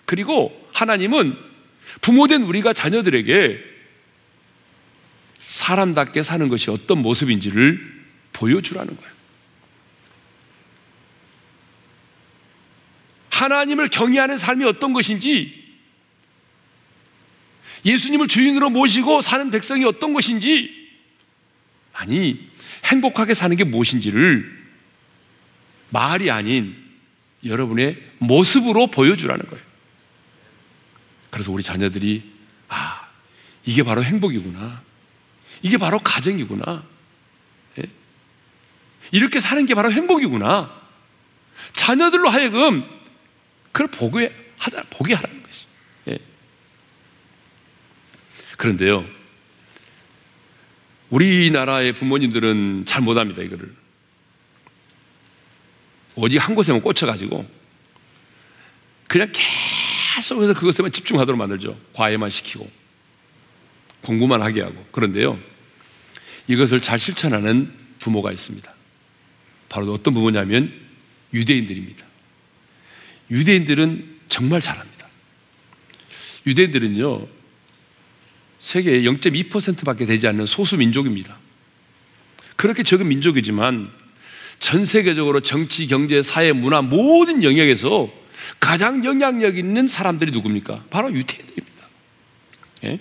그리고 0.05 0.69
하나님은 0.71 1.35
부모된 2.01 2.43
우리가 2.43 2.71
자녀들에게 2.71 3.59
사람답게 5.47 6.21
사는 6.21 6.47
것이 6.49 6.69
어떤 6.69 6.99
모습인지를 6.99 8.03
보여주라는 8.31 8.95
거예요. 8.95 9.11
하나님을 13.31 13.87
경외하는 13.87 14.37
삶이 14.37 14.65
어떤 14.65 14.93
것인지, 14.93 15.63
예수님을 17.85 18.27
주인으로 18.27 18.69
모시고 18.69 19.21
사는 19.21 19.49
백성이 19.49 19.83
어떤 19.83 20.13
것인지, 20.13 20.91
아니, 21.91 22.51
행복하게 22.85 23.33
사는 23.33 23.57
게 23.57 23.63
무엇인지를 23.63 24.62
말이 25.93 26.31
아닌 26.31 26.75
여러분의 27.45 28.01
모습으로 28.17 28.87
보여주라는 28.87 29.45
거예요. 29.45 29.63
그래서 31.29 31.51
우리 31.51 31.61
자녀들이, 31.61 32.31
아, 32.67 33.07
이게 33.63 33.83
바로 33.83 34.03
행복이구나. 34.03 34.81
이게 35.61 35.77
바로 35.77 35.99
가정이구나. 35.99 36.83
예? 37.79 37.83
이렇게 39.11 39.39
사는 39.39 39.63
게 39.65 39.75
바로 39.75 39.91
행복이구나. 39.91 40.81
자녀들로 41.73 42.27
하여금 42.27 42.83
그걸 43.71 43.87
보게 43.87 44.35
하다 44.57 44.83
보게 44.89 45.13
하라는 45.13 45.43
것이. 45.43 45.65
예. 46.09 46.17
그런데요, 48.57 49.05
우리나라의 51.11 51.93
부모님들은 51.93 52.85
잘 52.87 53.03
못합니다 53.03 53.43
이거를. 53.43 53.82
오직 56.15 56.37
한 56.37 56.55
곳에만 56.55 56.81
꽂혀가지고 56.81 57.45
그냥 59.07 59.31
계속해서 60.15 60.53
그것에만 60.53 60.91
집중하도록 60.91 61.37
만들죠. 61.37 61.77
과외만 61.93 62.29
시키고 62.29 62.69
공부만 64.01 64.41
하게 64.41 64.61
하고 64.61 64.85
그런데요, 64.91 65.39
이것을 66.47 66.81
잘 66.81 66.99
실천하는 66.99 67.73
부모가 67.99 68.31
있습니다. 68.31 68.73
바로 69.69 69.91
어떤 69.93 70.13
부모냐면 70.13 70.73
유대인들입니다. 71.33 72.05
유대인들은 73.31 74.19
정말 74.29 74.61
잘합니다. 74.61 75.07
유대인들은요, 76.45 77.27
세계의 78.59 79.03
0.2%밖에 79.03 80.05
되지 80.05 80.27
않는 80.27 80.45
소수 80.45 80.77
민족입니다. 80.77 81.37
그렇게 82.55 82.83
적은 82.83 83.07
민족이지만 83.07 83.91
전 84.63 84.85
세계적으로 84.85 85.41
정치, 85.41 85.87
경제, 85.87 86.23
사회, 86.23 86.53
문화 86.53 86.81
모든 86.81 87.43
영역에서 87.43 88.09
가장 88.61 89.03
영향력 89.03 89.57
있는 89.57 89.89
사람들이 89.89 90.31
누굽니까? 90.31 90.85
바로 90.89 91.13
유대인들입니다. 91.13 91.89
예? 92.85 92.99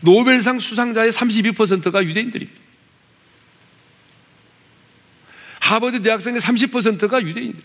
노벨상 0.00 0.58
수상자의 0.58 1.12
32%가 1.12 2.04
유대인들입니다. 2.04 2.60
하버드 5.60 6.02
대학생의 6.02 6.40
30%가 6.40 7.22
유대인들. 7.22 7.62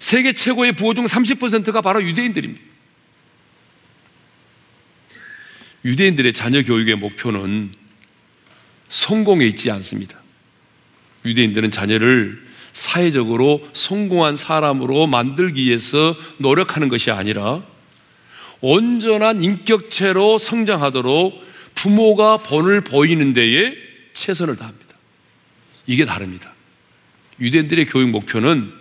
세계 0.00 0.34
최고의 0.34 0.76
부호 0.76 0.92
중 0.92 1.06
30%가 1.06 1.80
바로 1.80 2.02
유대인들입니다. 2.02 2.62
유대인들의 5.86 6.34
자녀 6.34 6.62
교육의 6.62 6.96
목표는 6.96 7.72
성공에 8.90 9.46
있지 9.46 9.70
않습니다. 9.70 10.23
유대인들은 11.24 11.70
자녀를 11.70 12.42
사회적으로 12.72 13.66
성공한 13.72 14.36
사람으로 14.36 15.06
만들기 15.06 15.64
위해서 15.64 16.16
노력하는 16.38 16.88
것이 16.88 17.10
아니라 17.10 17.62
온전한 18.60 19.42
인격체로 19.42 20.38
성장하도록 20.38 21.44
부모가 21.74 22.38
본을 22.38 22.82
보이는 22.82 23.32
데에 23.32 23.74
최선을 24.14 24.56
다합니다. 24.56 24.94
이게 25.86 26.04
다릅니다. 26.04 26.52
유대인들의 27.40 27.86
교육 27.86 28.10
목표는 28.10 28.72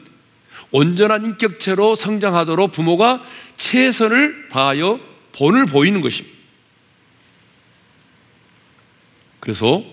온전한 0.72 1.24
인격체로 1.24 1.96
성장하도록 1.96 2.72
부모가 2.72 3.24
최선을 3.58 4.50
다하여 4.50 5.00
본을 5.34 5.66
보이는 5.68 6.02
것입니다. 6.02 6.36
그래서 9.40 9.84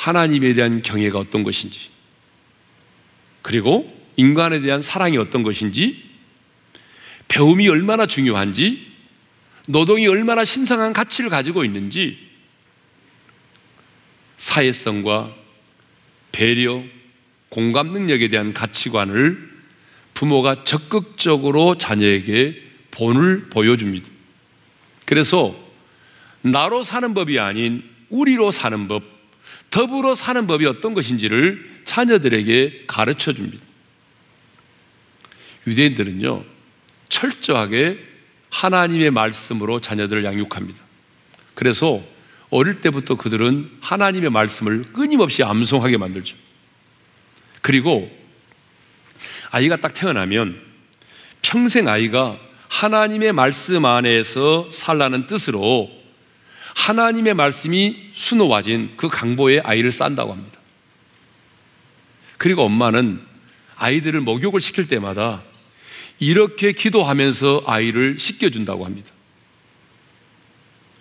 하나님에 0.00 0.54
대한 0.54 0.80
경애가 0.80 1.18
어떤 1.18 1.42
것인지, 1.42 1.90
그리고 3.42 3.94
인간에 4.16 4.60
대한 4.60 4.80
사랑이 4.80 5.18
어떤 5.18 5.42
것인지, 5.42 6.02
배움이 7.28 7.68
얼마나 7.68 8.06
중요한지, 8.06 8.86
노동이 9.66 10.06
얼마나 10.06 10.42
신성한 10.42 10.94
가치를 10.94 11.28
가지고 11.28 11.66
있는지, 11.66 12.16
사회성과 14.38 15.34
배려, 16.32 16.82
공감 17.50 17.88
능력에 17.92 18.28
대한 18.28 18.54
가치관을 18.54 19.50
부모가 20.14 20.64
적극적으로 20.64 21.76
자녀에게 21.76 22.58
본을 22.90 23.50
보여줍니다. 23.50 24.08
그래서 25.04 25.54
나로 26.40 26.84
사는 26.84 27.12
법이 27.12 27.38
아닌 27.38 27.84
우리로 28.08 28.50
사는 28.50 28.88
법, 28.88 29.19
더불어 29.70 30.14
사는 30.14 30.46
법이 30.46 30.66
어떤 30.66 30.94
것인지를 30.94 31.82
자녀들에게 31.84 32.84
가르쳐 32.86 33.32
줍니다. 33.32 33.64
유대인들은요, 35.66 36.44
철저하게 37.08 37.98
하나님의 38.50 39.10
말씀으로 39.10 39.80
자녀들을 39.80 40.24
양육합니다. 40.24 40.78
그래서 41.54 42.02
어릴 42.50 42.80
때부터 42.80 43.14
그들은 43.16 43.70
하나님의 43.80 44.30
말씀을 44.30 44.82
끊임없이 44.92 45.42
암송하게 45.42 45.98
만들죠. 45.98 46.36
그리고 47.62 48.10
아이가 49.50 49.76
딱 49.76 49.94
태어나면 49.94 50.60
평생 51.42 51.88
아이가 51.88 52.38
하나님의 52.68 53.32
말씀 53.32 53.84
안에서 53.84 54.70
살라는 54.72 55.26
뜻으로 55.26 55.99
하나님의 56.74 57.34
말씀이 57.34 58.10
수놓아진 58.14 58.94
그 58.96 59.08
강보에 59.08 59.60
아이를 59.60 59.92
싼다고 59.92 60.32
합니다. 60.32 60.58
그리고 62.38 62.62
엄마는 62.62 63.20
아이들을 63.76 64.20
목욕을 64.20 64.60
시킬 64.60 64.88
때마다 64.88 65.42
이렇게 66.18 66.72
기도하면서 66.72 67.64
아이를 67.66 68.18
씻겨준다고 68.18 68.84
합니다. 68.84 69.10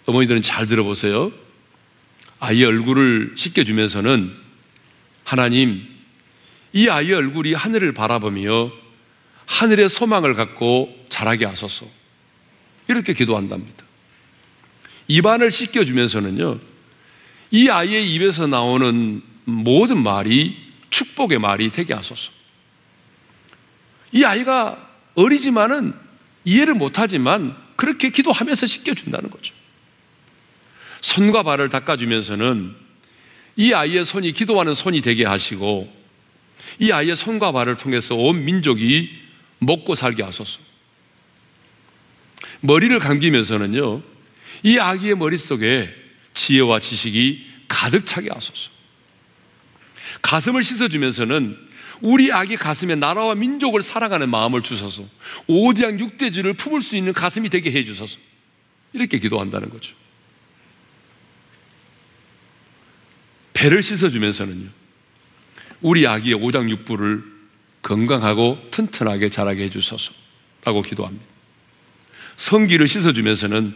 어머니들은 0.05 0.41
잘 0.41 0.65
들어보세요. 0.65 1.32
아이의 2.39 2.65
얼굴을 2.65 3.34
씻겨주면서는 3.36 4.34
하나님, 5.23 5.86
이 6.73 6.88
아이의 6.88 7.13
얼굴이 7.13 7.53
하늘을 7.53 7.93
바라보며 7.93 8.71
하늘의 9.45 9.89
소망을 9.89 10.34
갖고 10.34 10.95
자라게 11.10 11.45
하소서. 11.45 11.86
이렇게 12.88 13.13
기도한답니다. 13.13 13.88
입안을 15.09 15.51
씻겨주면서는요, 15.51 16.59
이 17.51 17.67
아이의 17.67 18.13
입에서 18.13 18.47
나오는 18.47 19.21
모든 19.43 20.01
말이 20.01 20.55
축복의 20.91 21.39
말이 21.39 21.71
되게 21.71 21.93
하소서. 21.93 22.31
이 24.11 24.23
아이가 24.23 24.87
어리지만은 25.15 25.93
이해를 26.45 26.75
못하지만 26.75 27.55
그렇게 27.75 28.11
기도하면서 28.11 28.65
씻겨준다는 28.65 29.29
거죠. 29.29 29.53
손과 31.01 31.43
발을 31.43 31.69
닦아주면서는 31.69 32.75
이 33.55 33.73
아이의 33.73 34.05
손이 34.05 34.33
기도하는 34.33 34.73
손이 34.73 35.01
되게 35.01 35.25
하시고 35.25 35.91
이 36.79 36.91
아이의 36.91 37.15
손과 37.15 37.51
발을 37.51 37.77
통해서 37.77 38.15
온 38.15 38.45
민족이 38.45 39.09
먹고 39.57 39.95
살게 39.95 40.21
하소서. 40.23 40.59
머리를 42.61 42.97
감기면서는요, 42.99 44.01
이 44.63 44.77
아기의 44.77 45.15
머릿속에 45.15 45.93
지혜와 46.33 46.79
지식이 46.79 47.45
가득 47.67 48.05
차게 48.05 48.29
하소서. 48.29 48.71
가슴을 50.21 50.63
씻어주면서는 50.63 51.57
우리 52.01 52.31
아기 52.31 52.55
가슴에 52.55 52.95
나라와 52.95 53.35
민족을 53.35 53.81
사랑하는 53.81 54.29
마음을 54.29 54.63
주셔서 54.63 55.03
오디양 55.47 55.99
육대주를 55.99 56.53
품을 56.53 56.81
수 56.81 56.95
있는 56.95 57.13
가슴이 57.13 57.49
되게 57.49 57.71
해주셔서 57.71 58.17
이렇게 58.93 59.19
기도한다는 59.19 59.69
거죠. 59.69 59.93
배를 63.53 63.83
씻어주면서는요, 63.83 64.69
우리 65.81 66.07
아기의 66.07 66.35
오장육부를 66.35 67.23
건강하고 67.81 68.69
튼튼하게 68.71 69.29
자라게 69.29 69.65
해주소서 69.65 70.13
라고 70.63 70.81
기도합니다. 70.81 71.25
성기를 72.37 72.87
씻어주면서는 72.87 73.75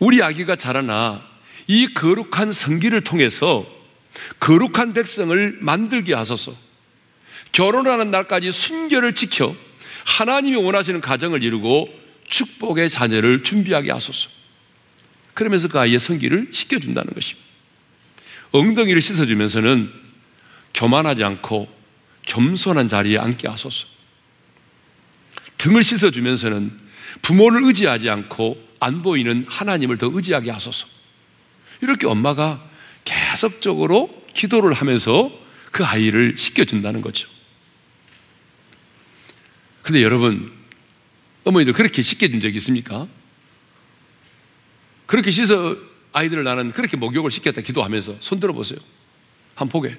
우리 0.00 0.22
아기가 0.22 0.56
자라나 0.56 1.24
이 1.66 1.94
거룩한 1.94 2.52
성기를 2.52 3.02
통해서 3.02 3.64
거룩한 4.40 4.92
백성을 4.92 5.58
만들게 5.60 6.14
하소서 6.14 6.56
결혼하는 7.52 8.10
날까지 8.10 8.50
순결을 8.50 9.14
지켜 9.14 9.54
하나님이 10.04 10.56
원하시는 10.56 11.00
가정을 11.00 11.44
이루고 11.44 11.88
축복의 12.28 12.90
자녀를 12.90 13.44
준비하게 13.44 13.92
하소서 13.92 14.30
그러면서 15.34 15.68
그 15.68 15.78
아이의 15.78 16.00
성기를 16.00 16.48
씻겨준다는 16.52 17.14
것입니다. 17.14 17.48
엉덩이를 18.52 19.00
씻어주면서는 19.00 19.90
교만하지 20.74 21.24
않고 21.24 21.68
겸손한 22.22 22.88
자리에 22.88 23.18
앉게 23.18 23.48
하소서. 23.48 23.86
등을 25.58 25.84
씻어주면서는 25.84 26.78
부모를 27.22 27.64
의지하지 27.64 28.08
않고 28.10 28.69
안 28.80 29.02
보이는 29.02 29.44
하나님을 29.48 29.98
더 29.98 30.10
의지하게 30.12 30.50
하소서. 30.50 30.88
이렇게 31.82 32.06
엄마가 32.06 32.68
계속적으로 33.04 34.24
기도를 34.34 34.72
하면서 34.72 35.30
그 35.70 35.84
아이를 35.84 36.36
씻겨준다는 36.36 37.00
거죠. 37.00 37.28
근데 39.82 40.02
여러분, 40.02 40.52
어머니들 41.44 41.72
그렇게 41.72 42.02
씻겨준 42.02 42.40
적이 42.40 42.56
있습니까? 42.56 43.06
그렇게 45.06 45.30
씻어 45.30 45.76
아이들을 46.12 46.44
나는 46.44 46.72
그렇게 46.72 46.96
목욕을 46.96 47.30
시켰다 47.30 47.60
기도하면서 47.62 48.16
손 48.20 48.40
들어보세요. 48.40 48.78
한 49.54 49.68
보게. 49.68 49.96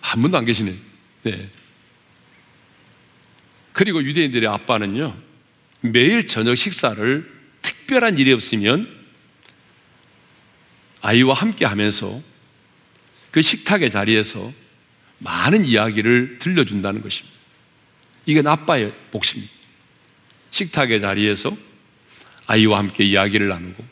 한 0.00 0.22
분도 0.22 0.38
안 0.38 0.44
계시네. 0.44 0.76
네. 1.22 1.50
그리고 3.72 4.02
유대인들의 4.02 4.48
아빠는요, 4.48 5.16
매일 5.80 6.26
저녁 6.26 6.54
식사를 6.54 7.33
특별한 7.64 8.18
일이 8.18 8.32
없으면 8.32 8.88
아이와 11.00 11.34
함께 11.34 11.64
하면서 11.64 12.22
그 13.30 13.42
식탁의 13.42 13.90
자리에서 13.90 14.52
많은 15.18 15.64
이야기를 15.64 16.38
들려준다는 16.38 17.02
것입니다. 17.02 17.34
이건 18.26 18.46
아빠의 18.46 18.92
몫입니다. 19.10 19.52
식탁의 20.50 21.00
자리에서 21.00 21.56
아이와 22.46 22.78
함께 22.78 23.04
이야기를 23.04 23.48
나누고 23.48 23.84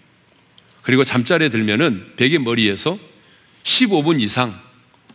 그리고 0.83 1.05
잠자리에 1.05 1.49
들면은 1.49 2.15
베개 2.17 2.39
머리에서 2.39 2.99
15분 3.65 4.21
이상 4.21 4.61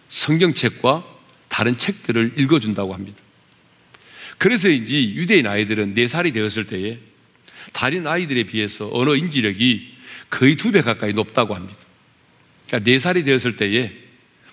성경책과 0.10 1.06
다른 1.48 1.78
책들을 1.78 2.34
읽어준다고 2.38 2.94
합니다. 2.94 3.22
그래서인지 4.38 5.14
유대인 5.16 5.48
아이들은 5.48 5.94
4살이 5.96 6.34
되었을 6.34 6.68
때에 6.68 7.00
다른 7.74 8.08
아이들에 8.08 8.44
비해서 8.44 8.90
언어 8.92 9.16
인지력이 9.16 9.96
거의 10.30 10.56
두 10.56 10.72
배 10.72 10.82
가까이 10.82 11.14
높다고 11.14 11.56
합니다. 11.56 11.78
그러니까 12.68 12.92
4살이 12.92 13.24
되었을 13.26 13.56
때에 13.56 13.92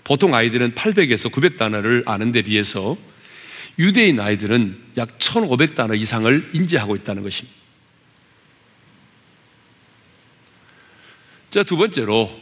보통 0.04 0.34
아이들은 0.34 0.74
800에서 0.74 1.30
900단어를 1.30 2.06
아는 2.06 2.30
데 2.32 2.42
비해서 2.42 2.96
유대인 3.78 4.20
아이들은 4.20 4.78
약 4.98 5.18
1500단어 5.18 5.98
이상을 5.98 6.50
인지하고 6.52 6.94
있다는 6.94 7.22
것입니다. 7.22 7.58
자, 11.50 11.62
두 11.62 11.76
번째로 11.76 12.40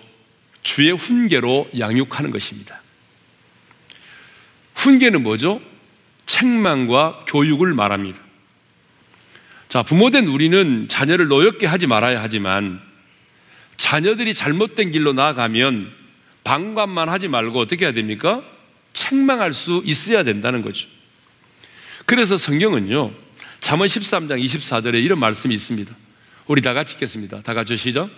주의 0.62 0.90
훈계로 0.90 1.70
양육하는 1.78 2.30
것입니다. 2.30 2.80
훈계는 4.74 5.22
뭐죠? 5.22 5.60
책망과 6.26 7.24
교육을 7.28 7.74
말합니다. 7.74 8.20
자, 9.72 9.82
부모된 9.82 10.26
우리는 10.26 10.86
자녀를 10.86 11.28
노엽게 11.28 11.64
하지 11.64 11.86
말아야 11.86 12.22
하지만 12.22 12.78
자녀들이 13.78 14.34
잘못된 14.34 14.90
길로 14.90 15.14
나아가면 15.14 15.94
방관만 16.44 17.08
하지 17.08 17.26
말고 17.26 17.58
어떻게 17.58 17.86
해야 17.86 17.92
됩니까? 17.92 18.42
책망할 18.92 19.54
수 19.54 19.80
있어야 19.86 20.24
된다는 20.24 20.60
거죠. 20.60 20.90
그래서 22.04 22.36
성경은요, 22.36 23.12
잠언 23.62 23.86
13장 23.86 24.44
24절에 24.44 25.02
이런 25.02 25.18
말씀이 25.18 25.54
있습니다. 25.54 25.96
우리 26.48 26.60
다 26.60 26.74
같이 26.74 26.92
읽겠습니다. 26.92 27.40
다 27.40 27.54
같이 27.54 27.74
시죠 27.78 28.10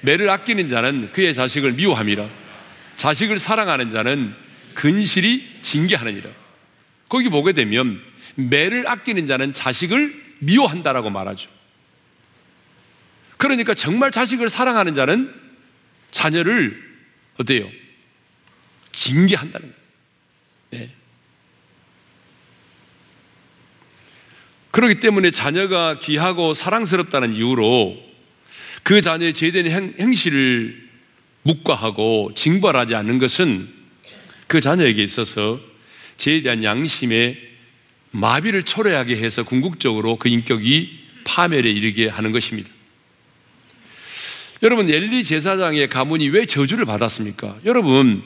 매를 0.00 0.30
아끼는 0.30 0.70
자는 0.70 1.12
그의 1.12 1.34
자식을 1.34 1.72
미워함이라. 1.72 2.26
자식을 2.96 3.38
사랑하는 3.38 3.90
자는 3.90 4.34
근실이 4.72 5.58
징계하느니라. 5.60 6.30
거기 7.10 7.28
보게 7.28 7.52
되면 7.52 8.00
매를 8.36 8.88
아끼는 8.88 9.26
자는 9.26 9.52
자식을 9.52 10.23
미워한다라고 10.40 11.10
말하죠. 11.10 11.50
그러니까 13.36 13.74
정말 13.74 14.10
자식을 14.10 14.48
사랑하는 14.48 14.94
자는 14.94 15.32
자녀를 16.12 16.82
어때요? 17.38 17.68
징계한다는 18.92 19.68
거예요. 19.68 19.84
네. 20.70 20.94
그렇기 24.70 24.98
때문에 25.00 25.30
자녀가 25.30 25.98
귀하고 25.98 26.52
사랑스럽다는 26.52 27.34
이유로 27.34 27.96
그 28.82 29.02
자녀의 29.02 29.34
제대된 29.34 29.72
행, 29.72 29.94
행실을 29.98 30.88
묵과하고 31.42 32.32
징벌하지 32.34 32.94
않는 32.94 33.18
것은 33.18 33.68
그 34.46 34.60
자녀에게 34.60 35.02
있어서 35.02 35.60
죄에 36.16 36.42
대한 36.42 36.64
양심에 36.64 37.53
마비를 38.14 38.62
초래하게 38.62 39.16
해서 39.16 39.42
궁극적으로 39.42 40.16
그 40.16 40.28
인격이 40.28 41.00
파멸에 41.24 41.68
이르게 41.68 42.08
하는 42.08 42.30
것입니다. 42.30 42.70
여러분, 44.62 44.88
엘리 44.88 45.24
제사장의 45.24 45.88
가문이 45.88 46.28
왜 46.28 46.46
저주를 46.46 46.84
받았습니까? 46.84 47.58
여러분, 47.64 48.22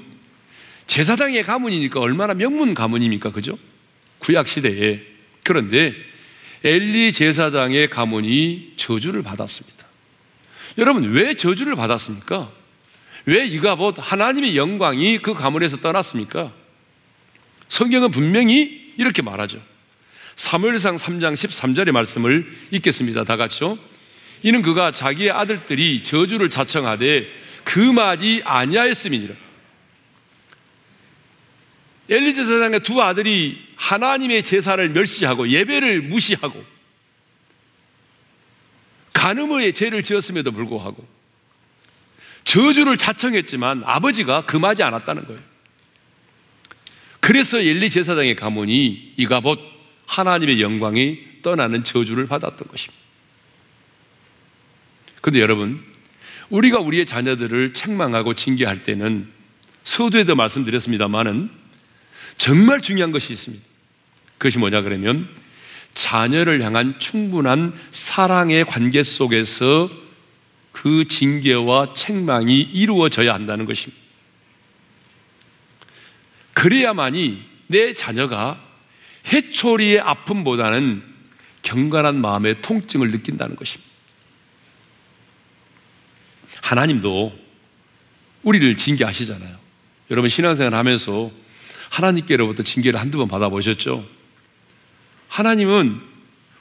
제사장의 0.86 1.42
가문이니까 1.42 2.00
얼마나 2.00 2.34
명문 2.34 2.74
가문입니까? 2.74 3.32
그죠? 3.32 3.58
구약시대에. 4.18 5.00
그런데 5.42 5.94
엘리 6.64 7.12
제사장의 7.14 7.88
가문이 7.88 8.74
저주를 8.76 9.22
받았습니다. 9.22 9.86
여러분, 10.76 11.12
왜 11.12 11.32
저주를 11.32 11.74
받았습니까? 11.76 12.52
왜 13.24 13.46
이가봇 13.46 13.96
하나님의 13.98 14.54
영광이 14.54 15.18
그 15.18 15.32
가문에서 15.32 15.78
떠났습니까? 15.78 16.52
성경은 17.68 18.10
분명히 18.10 18.92
이렇게 18.98 19.22
말하죠. 19.22 19.62
사무엘상 20.38 20.96
3장 20.96 21.34
13절의 21.34 21.90
말씀을 21.90 22.46
읽겠습니다. 22.70 23.24
다 23.24 23.36
같이요. 23.36 23.76
이는 24.44 24.62
그가 24.62 24.92
자기의 24.92 25.32
아들들이 25.32 26.04
저주를 26.04 26.48
자청하되 26.48 27.26
금하지 27.64 28.42
아니하였음이니라. 28.44 29.34
엘리제 32.08 32.44
사장의 32.44 32.80
두 32.84 33.02
아들이 33.02 33.60
하나님의 33.74 34.44
제사를 34.44 34.88
멸시하고 34.88 35.48
예배를 35.48 36.02
무시하고 36.02 36.64
간음의 39.12 39.74
죄를 39.74 40.04
지었음에도 40.04 40.52
불구하고 40.52 41.04
저주를 42.44 42.96
자청했지만 42.96 43.82
아버지가 43.84 44.46
금하지 44.46 44.84
않았다는 44.84 45.26
거예요. 45.26 45.40
그래서 47.18 47.58
엘리 47.58 47.90
제사장의 47.90 48.36
가문이 48.36 49.14
이가봇 49.16 49.77
하나님의 50.08 50.60
영광이 50.60 51.42
떠나는 51.42 51.84
저주를 51.84 52.26
받았던 52.26 52.66
것입니다. 52.66 52.98
그런데 55.20 55.40
여러분, 55.40 55.84
우리가 56.48 56.80
우리의 56.80 57.06
자녀들을 57.06 57.74
책망하고 57.74 58.34
징계할 58.34 58.82
때는 58.82 59.28
서두에도 59.84 60.34
말씀드렸습니다만은 60.34 61.50
정말 62.38 62.80
중요한 62.80 63.12
것이 63.12 63.32
있습니다. 63.32 63.62
그것이 64.38 64.58
뭐냐 64.58 64.82
그러면 64.82 65.28
자녀를 65.92 66.62
향한 66.62 66.98
충분한 66.98 67.78
사랑의 67.90 68.64
관계 68.64 69.02
속에서 69.02 69.90
그 70.72 71.06
징계와 71.08 71.92
책망이 71.94 72.60
이루어져야 72.60 73.34
한다는 73.34 73.66
것입니다. 73.66 74.00
그래야만이 76.54 77.42
내 77.66 77.94
자녀가 77.94 78.67
해초리의 79.26 80.00
아픔보다는 80.00 81.02
경건한 81.62 82.20
마음의 82.20 82.62
통증을 82.62 83.10
느낀다는 83.10 83.56
것입니다. 83.56 83.88
하나님도 86.62 87.38
우리를 88.42 88.76
징계하시잖아요. 88.76 89.56
여러분 90.10 90.28
신앙생활 90.28 90.74
하면서 90.74 91.30
하나님께로부터 91.90 92.62
징계를 92.62 93.00
한두 93.00 93.18
번 93.18 93.28
받아보셨죠? 93.28 94.06
하나님은 95.28 96.00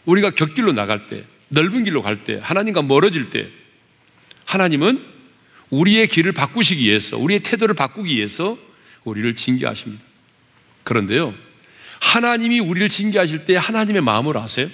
우리가 0.05 0.31
곁길로 0.31 0.73
나갈 0.73 1.07
때, 1.07 1.25
넓은 1.49 1.83
길로 1.83 2.01
갈 2.01 2.23
때, 2.23 2.39
하나님과 2.41 2.81
멀어질 2.81 3.29
때, 3.29 3.49
하나님은 4.45 5.03
우리의 5.69 6.07
길을 6.07 6.31
바꾸시기 6.31 6.83
위해서, 6.85 7.17
우리의 7.17 7.41
태도를 7.41 7.75
바꾸기 7.75 8.15
위해서 8.15 8.57
우리를 9.03 9.35
징계하십니다. 9.35 10.03
그런데요, 10.83 11.33
하나님이 11.99 12.59
우리를 12.59 12.89
징계하실 12.89 13.45
때 13.45 13.55
하나님의 13.55 14.01
마음을 14.01 14.37
아세요? 14.37 14.69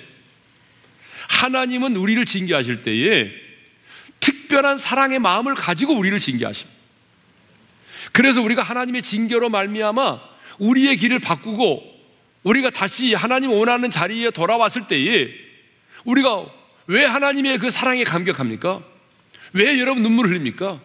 하나님은 1.28 1.96
우리를 1.96 2.24
징계하실 2.26 2.84
때에 2.84 3.32
특별한 4.20 4.78
사랑의 4.78 5.20
마음을 5.20 5.56
가지고 5.56 5.94
우리를 5.96 6.18
징계하십니다. 6.20 6.74
그래서 8.12 8.42
우리가 8.42 8.62
하나님의 8.62 9.02
징계로 9.02 9.50
말미암아 9.50 10.20
우리의 10.60 10.98
길을 10.98 11.20
바꾸고 11.20 11.92
우리가 12.44 12.70
다시 12.70 13.14
하나님 13.14 13.52
원하는 13.52 13.90
자리에 13.90 14.32
돌아왔을 14.32 14.88
때에 14.88 15.30
우리가 16.04 16.46
왜 16.88 17.06
하나님의 17.06 17.60
그 17.60 17.70
사랑에 17.70 18.04
감격합니까? 18.04 18.84
왜 19.54 19.80
여러분 19.80 20.04
눈물을 20.04 20.32
흘립니까? 20.32 20.82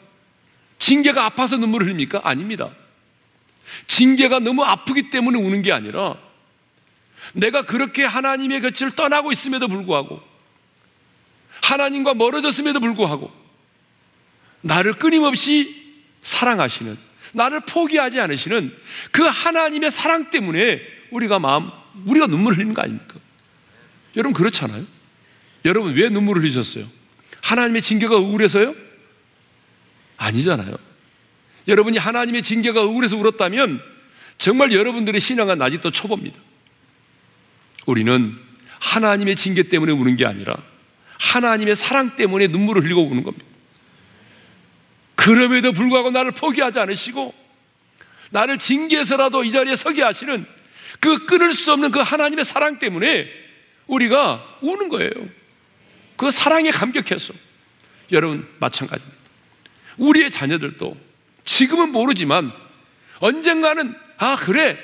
징계가 0.78 1.24
아파서 1.24 1.56
눈물을 1.56 1.86
흘립니까? 1.86 2.20
아닙니다. 2.22 2.70
징계가 3.86 4.38
너무 4.38 4.62
아프기 4.64 5.10
때문에 5.10 5.38
우는 5.38 5.62
게 5.62 5.72
아니라 5.72 6.16
내가 7.34 7.62
그렇게 7.62 8.04
하나님의 8.04 8.60
곁을 8.60 8.92
떠나고 8.92 9.32
있음에도 9.32 9.68
불구하고 9.68 10.20
하나님과 11.62 12.14
멀어졌음에도 12.14 12.80
불구하고 12.80 13.30
나를 14.60 14.94
끊임없이 14.94 15.94
사랑하시는 16.22 16.96
나를 17.32 17.60
포기하지 17.60 18.20
않으시는 18.20 18.74
그 19.10 19.22
하나님의 19.22 19.90
사랑 19.90 20.30
때문에 20.30 20.80
우리가 21.10 21.38
마음, 21.38 21.70
우리가 22.06 22.26
눈물을 22.26 22.56
흘리는 22.56 22.74
거 22.74 22.82
아닙니까? 22.82 23.16
여러분 24.16 24.32
그렇잖아요. 24.32 24.86
여러분 25.64 25.94
왜 25.94 26.08
눈물을 26.08 26.42
흘리셨어요? 26.42 26.88
하나님의 27.42 27.82
징계가 27.82 28.16
억울해서요? 28.16 28.74
아니잖아요. 30.16 30.76
여러분이 31.68 31.98
하나님의 31.98 32.42
징계가 32.42 32.82
억울해서 32.82 33.16
울었다면 33.16 33.80
정말 34.38 34.72
여러분들의 34.72 35.20
신앙은 35.20 35.60
아직도 35.60 35.90
초보입니다. 35.90 36.38
우리는 37.88 38.36
하나님의 38.80 39.34
징계 39.36 39.62
때문에 39.62 39.92
우는 39.92 40.16
게 40.16 40.26
아니라 40.26 40.54
하나님의 41.18 41.74
사랑 41.74 42.16
때문에 42.16 42.48
눈물을 42.48 42.84
흘리고 42.84 43.02
우는 43.02 43.22
겁니다. 43.22 43.46
그럼에도 45.14 45.72
불구하고 45.72 46.10
나를 46.10 46.32
포기하지 46.32 46.78
않으시고 46.80 47.34
나를 48.30 48.58
징계해서라도 48.58 49.42
이 49.42 49.50
자리에 49.50 49.74
서게 49.74 50.02
하시는 50.02 50.46
그 51.00 51.24
끊을 51.24 51.54
수 51.54 51.72
없는 51.72 51.90
그 51.90 52.00
하나님의 52.00 52.44
사랑 52.44 52.78
때문에 52.78 53.26
우리가 53.86 54.58
우는 54.60 54.90
거예요. 54.90 55.10
그 56.16 56.30
사랑에 56.30 56.70
감격해서. 56.70 57.32
여러분, 58.12 58.46
마찬가지입니다. 58.58 59.18
우리의 59.96 60.30
자녀들도 60.30 60.94
지금은 61.46 61.92
모르지만 61.92 62.52
언젠가는, 63.20 63.94
아, 64.18 64.36
그래. 64.36 64.78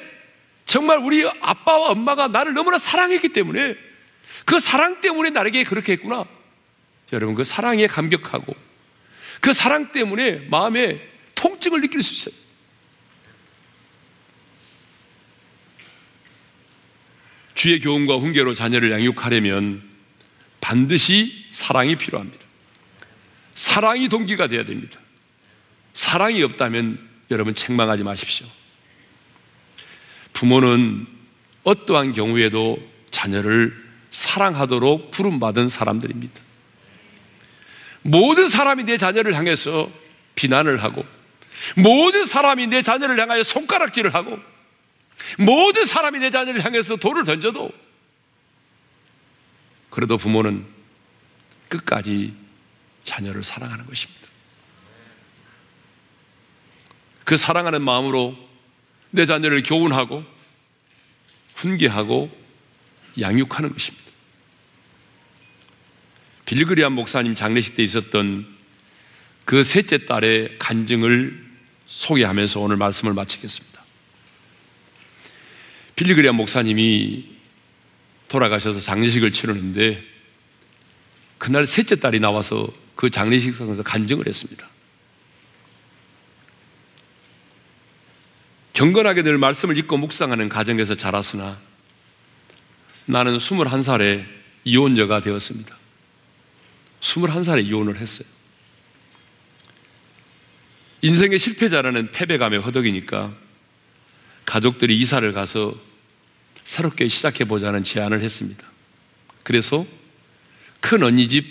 정말 0.67 0.99
우리 0.99 1.27
아빠와 1.41 1.91
엄마가 1.91 2.29
나를 2.29 2.55
너무나 2.55 2.79
사랑했기 2.79 3.31
때문에 3.31 3.77
그 4.45 4.61
사랑 4.61 5.01
때문에 5.01 5.31
나에게 5.31 5.65
그렇게 5.65 5.93
했구나. 5.93 6.27
여러분 7.13 7.35
그 7.35 7.45
사랑에 7.45 7.87
감격하고 7.87 8.55
그 9.41 9.53
사랑 9.53 9.93
때문에 9.93 10.47
마음에 10.51 11.01
통증을 11.35 11.81
느낄 11.81 12.03
수 12.03 12.15
있어요. 12.15 12.45
주의 17.55 17.81
교훈과 17.81 18.17
훈계로 18.17 18.55
자녀를 18.55 18.91
양육하려면 18.91 19.83
반드시 20.61 21.47
사랑이 21.51 21.97
필요합니다. 21.97 22.45
사랑이 23.55 24.09
동기가 24.09 24.49
되어야 24.49 24.65
됩니다. 24.65 24.99
사랑이 25.93 26.43
없다면 26.43 26.99
여러분 27.31 27.55
책망하지 27.55 28.03
마십시오. 28.03 28.47
부모는 30.35 31.07
어떠한 31.63 32.13
경우에도 32.13 32.79
자녀를 33.11 33.75
사랑하도록 34.11 35.11
부름받은 35.11 35.69
사람들입니다. 35.69 36.43
모든 38.03 38.49
사람이 38.49 38.85
내 38.85 38.99
자녀를 38.99 39.35
향해서 39.35 39.91
비난을 40.35 40.83
하고, 40.83 41.05
모든 41.77 42.27
사람이 42.27 42.67
내 42.67 42.83
자녀를 42.83 43.19
향하여 43.19 43.43
손가락질을 43.43 44.13
하고, 44.13 44.39
모든 45.39 45.87
사람이 45.87 46.19
내 46.19 46.31
자녀를 46.31 46.65
향해서 46.65 46.97
돌을 46.97 47.25
던져도, 47.25 47.71
그래도 49.89 50.19
부모는 50.19 50.67
끝까지 51.69 52.35
자녀를 53.05 53.43
사랑하는 53.43 53.87
것입니다. 53.87 54.29
그 57.25 57.37
사랑하는 57.37 57.81
마음으로 57.83 58.37
내 59.15 59.27
자녀를 59.27 59.63
교훈하고 59.63 60.25
훈계하고 61.55 62.37
양육하는 63.21 63.73
것입니다. 63.73 64.05
빌그리안 66.47 66.93
목사님 66.93 67.37
장례식 67.37 67.77
때 67.77 67.85
있었던 67.85 68.45
그 69.45 69.63
셋째 69.63 70.05
딸의 70.07 70.57
간증을 70.59 71.45
소개하면서 71.87 72.59
오늘 72.59 72.77
말씀을 72.77 73.13
마치겠습니다. 73.13 73.85
빌리그리안 75.95 76.35
목사님이 76.35 77.37
돌아가셔서 78.27 78.81
장례식을 78.81 79.31
치르는데 79.31 80.03
그날 81.39 81.67
셋째 81.67 82.01
딸이 82.01 82.19
나와서 82.19 82.67
그 82.97 83.11
장례식장에서 83.11 83.85
간증을 83.85 84.27
했습니다. 84.27 84.74
경건하게 88.75 89.23
늘 89.23 89.39
말씀을 89.39 89.79
읽고 89.79 89.97
묵상하는 89.97 90.49
가정에서 90.49 90.97
자랐으나 90.97 91.59
나는 93.07 93.37
21살에 93.37 94.27
이혼녀가 94.65 95.21
되었습니다. 95.21 95.77
21살에 97.01 97.65
이혼을 97.67 97.97
했어요. 97.99 98.27
인생의 101.03 101.39
실패자라는 101.39 102.11
패배감에 102.11 102.57
허덕이니까 102.57 103.35
가족들이 104.45 104.99
이사를 104.99 105.33
가서 105.33 105.75
새롭게 106.65 107.09
시작해보자는 107.09 107.85
제안을 107.85 108.21
했습니다. 108.21 108.67
그래서 109.43 109.87
큰 110.81 111.03
언니 111.03 111.29
집 111.29 111.45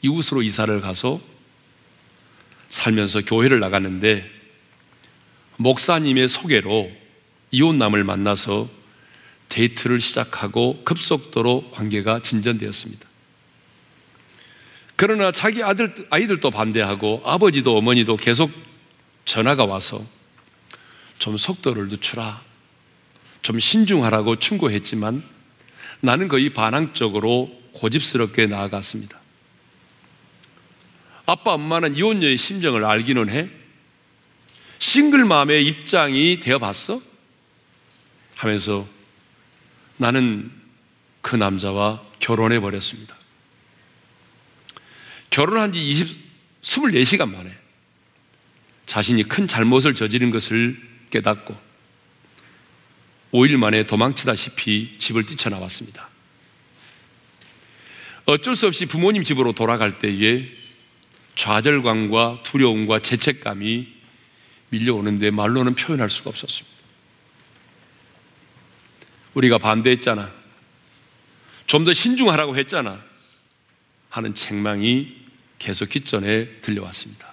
이웃으로 0.00 0.42
이사를 0.42 0.80
가서 0.80 1.20
살면서 2.70 3.22
교회를 3.22 3.60
나갔는데 3.60 4.39
목사님의 5.60 6.28
소개로 6.28 6.90
이혼남을 7.50 8.02
만나서 8.02 8.70
데이트를 9.50 10.00
시작하고 10.00 10.82
급속도로 10.84 11.70
관계가 11.70 12.22
진전되었습니다. 12.22 13.06
그러나 14.96 15.32
자기 15.32 15.62
아들, 15.62 15.94
아이들도 16.08 16.50
반대하고 16.50 17.22
아버지도 17.24 17.76
어머니도 17.76 18.16
계속 18.16 18.50
전화가 19.26 19.66
와서 19.66 20.04
좀 21.18 21.36
속도를 21.36 21.88
늦추라, 21.88 22.40
좀 23.42 23.58
신중하라고 23.58 24.36
충고했지만 24.36 25.22
나는 26.00 26.28
거의 26.28 26.50
반항적으로 26.54 27.50
고집스럽게 27.74 28.46
나아갔습니다. 28.46 29.18
아빠, 31.26 31.52
엄마는 31.52 31.96
이혼녀의 31.96 32.38
심정을 32.38 32.84
알기는 32.84 33.28
해. 33.28 33.59
싱글맘의 34.80 35.64
입장이 35.66 36.40
되어 36.40 36.58
봤어? 36.58 37.00
하면서 38.34 38.88
나는 39.98 40.50
그 41.20 41.36
남자와 41.36 42.02
결혼해 42.18 42.58
버렸습니다. 42.60 43.14
결혼한 45.28 45.72
지 45.72 45.82
20, 45.82 46.18
24시간 46.62 47.30
만에 47.30 47.56
자신이 48.86 49.24
큰 49.24 49.46
잘못을 49.46 49.94
저지른 49.94 50.30
것을 50.30 50.80
깨닫고 51.10 51.56
5일 53.32 53.56
만에 53.58 53.86
도망치다시피 53.86 54.96
집을 54.98 55.24
뛰쳐나왔습니다. 55.24 56.08
어쩔 58.24 58.56
수 58.56 58.66
없이 58.66 58.86
부모님 58.86 59.22
집으로 59.22 59.52
돌아갈 59.52 59.98
때에 59.98 60.50
좌절감과 61.36 62.42
두려움과 62.42 63.00
죄책감이 63.00 63.99
밀려오는데 64.70 65.30
말로는 65.30 65.74
표현할 65.74 66.10
수가 66.10 66.30
없었습니다. 66.30 66.78
우리가 69.34 69.58
반대했잖아. 69.58 70.32
좀 71.66 71.84
더 71.84 71.92
신중하라고 71.92 72.56
했잖아. 72.56 73.00
하는 74.08 74.34
책망이 74.34 75.16
계속 75.60 75.88
귓전에 75.88 76.46
들려왔습니다. 76.62 77.32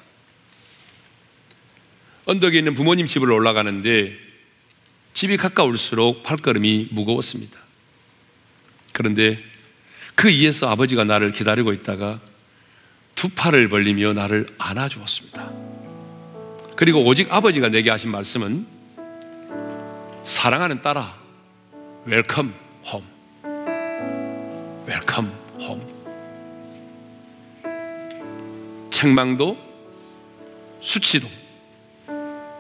언덕에 2.26 2.60
있는 2.60 2.76
부모님 2.76 3.08
집을 3.08 3.32
올라가는데 3.32 4.16
집이 5.16 5.38
가까울수록 5.38 6.22
발걸음이 6.22 6.90
무거웠습니다. 6.92 7.58
그런데 8.92 9.44
그 10.14 10.28
위에서 10.28 10.70
아버지가 10.70 11.04
나를 11.04 11.32
기다리고 11.32 11.74
있다가 11.74 12.20
두 13.16 13.30
팔을 13.30 13.70
벌리며 13.70 14.14
나를 14.14 14.46
안아주었습니다. 14.60 15.67
그리고 16.78 17.04
오직 17.04 17.34
아버지가 17.34 17.70
내게 17.70 17.90
하신 17.90 18.12
말씀은 18.12 18.68
사랑하는 20.24 20.84
딸아, 20.84 21.12
welcome 22.06 22.54
home. 22.86 23.04
Welcome 24.86 25.34
home. 25.60 25.82
책망도 28.92 29.58
수치도 30.80 31.28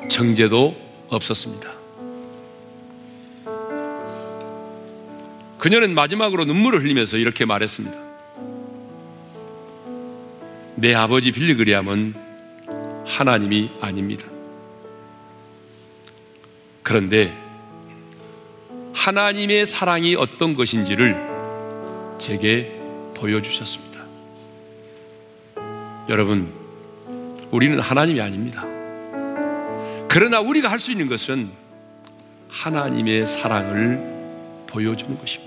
정죄도 0.09 0.75
없었습니다. 1.09 1.72
그녀는 5.59 5.93
마지막으로 5.93 6.45
눈물을 6.45 6.82
흘리면서 6.82 7.18
이렇게 7.18 7.45
말했습니다. 7.45 7.95
내 10.76 10.95
아버지 10.95 11.32
빌리그리암은 11.32 12.26
하나님이 13.08 13.72
아닙니다. 13.82 14.28
그런데 16.84 17.36
하나님의 18.93 19.66
사랑이 19.66 20.16
어떤 20.16 20.55
것인지를 20.55 21.16
제게 22.20 22.80
보여주셨습니다. 23.16 23.88
여러분, 26.10 26.51
우리는 27.51 27.80
하나님이 27.80 28.22
아닙니다. 28.22 28.64
그러나 30.10 30.39
우리가 30.39 30.70
할 30.70 30.80
수 30.80 30.91
있는 30.91 31.08
것은 31.10 31.51
하나님의 32.49 33.28
사랑을 33.28 34.66
보여주는 34.68 35.18
것입니다. 35.18 35.46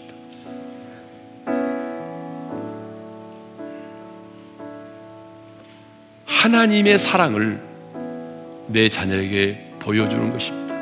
하나님의 6.40 6.98
사랑을 6.98 7.62
내 8.66 8.88
자녀에게 8.88 9.74
보여주는 9.78 10.32
것입니다. 10.32 10.74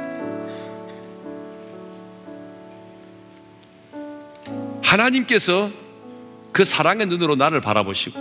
하나님께서 4.84 5.72
그 6.52 6.64
사랑의 6.64 7.06
눈으로 7.06 7.34
나를 7.34 7.60
바라보시고 7.60 8.20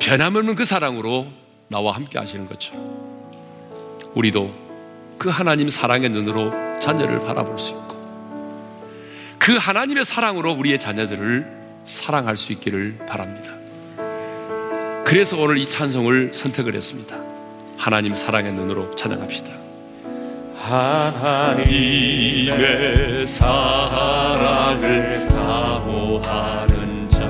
변함없는 0.00 0.56
그 0.56 0.64
사랑으로 0.64 1.28
나와 1.68 1.94
함께 1.94 2.18
하시는 2.18 2.48
것처럼 2.48 2.82
우리도 4.16 4.52
그 5.18 5.28
하나님 5.28 5.68
사랑의 5.68 6.10
눈으로 6.10 6.80
자녀를 6.80 7.20
바라볼 7.20 7.60
수 7.60 7.70
있고 7.74 7.96
그 9.38 9.54
하나님의 9.54 10.04
사랑으로 10.04 10.50
우리의 10.54 10.80
자녀들을 10.80 11.58
사랑할 11.84 12.36
수 12.36 12.50
있기를 12.50 13.06
바랍니다. 13.06 13.57
그래서 15.08 15.38
오늘 15.38 15.56
이 15.56 15.66
찬송을 15.66 16.34
선택을 16.34 16.74
했습니다. 16.74 17.16
하나님 17.78 18.14
사랑의 18.14 18.52
눈으로 18.52 18.94
찬양합시다. 18.94 19.48
하나님의 20.54 21.64
사랑을 23.24 25.18
사모하는 25.22 27.08
자 27.08 27.26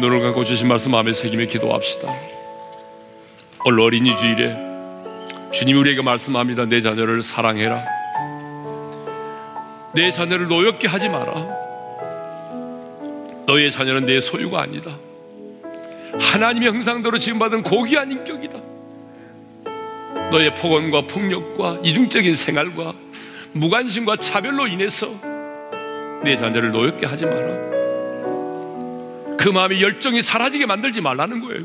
눈을 0.00 0.20
감고 0.20 0.44
주신 0.44 0.68
말씀 0.68 0.92
마음에 0.92 1.12
새기며 1.12 1.46
기도합시다. 1.46 2.12
오늘 3.64 3.80
어린이 3.80 4.16
주일에 4.16 4.56
주님이 5.52 5.78
우리에게 5.80 6.02
말씀합니다. 6.02 6.66
내 6.66 6.80
자녀를 6.80 7.22
사랑해라. 7.22 7.84
내 9.94 10.10
자녀를 10.10 10.46
노엽게 10.46 10.86
하지 10.86 11.08
마라. 11.08 11.34
너의 13.46 13.72
자녀는 13.72 14.06
내 14.06 14.20
소유가 14.20 14.62
아니다. 14.62 14.96
하나님의 16.20 16.68
형상대로 16.68 17.18
지음받은 17.18 17.62
고귀한 17.62 18.10
인격이다. 18.10 18.58
너의 20.30 20.54
폭언과 20.54 21.06
폭력과 21.06 21.80
이중적인 21.82 22.36
생활과 22.36 22.92
무관심과 23.52 24.16
차별로 24.16 24.66
인해서 24.66 25.08
내 26.22 26.36
자녀를 26.36 26.70
노엽게 26.70 27.06
하지 27.06 27.24
마라. 27.24 27.77
그 29.38 29.48
마음의 29.48 29.80
열정이 29.80 30.20
사라지게 30.20 30.66
만들지 30.66 31.00
말라는 31.00 31.40
거예요. 31.40 31.64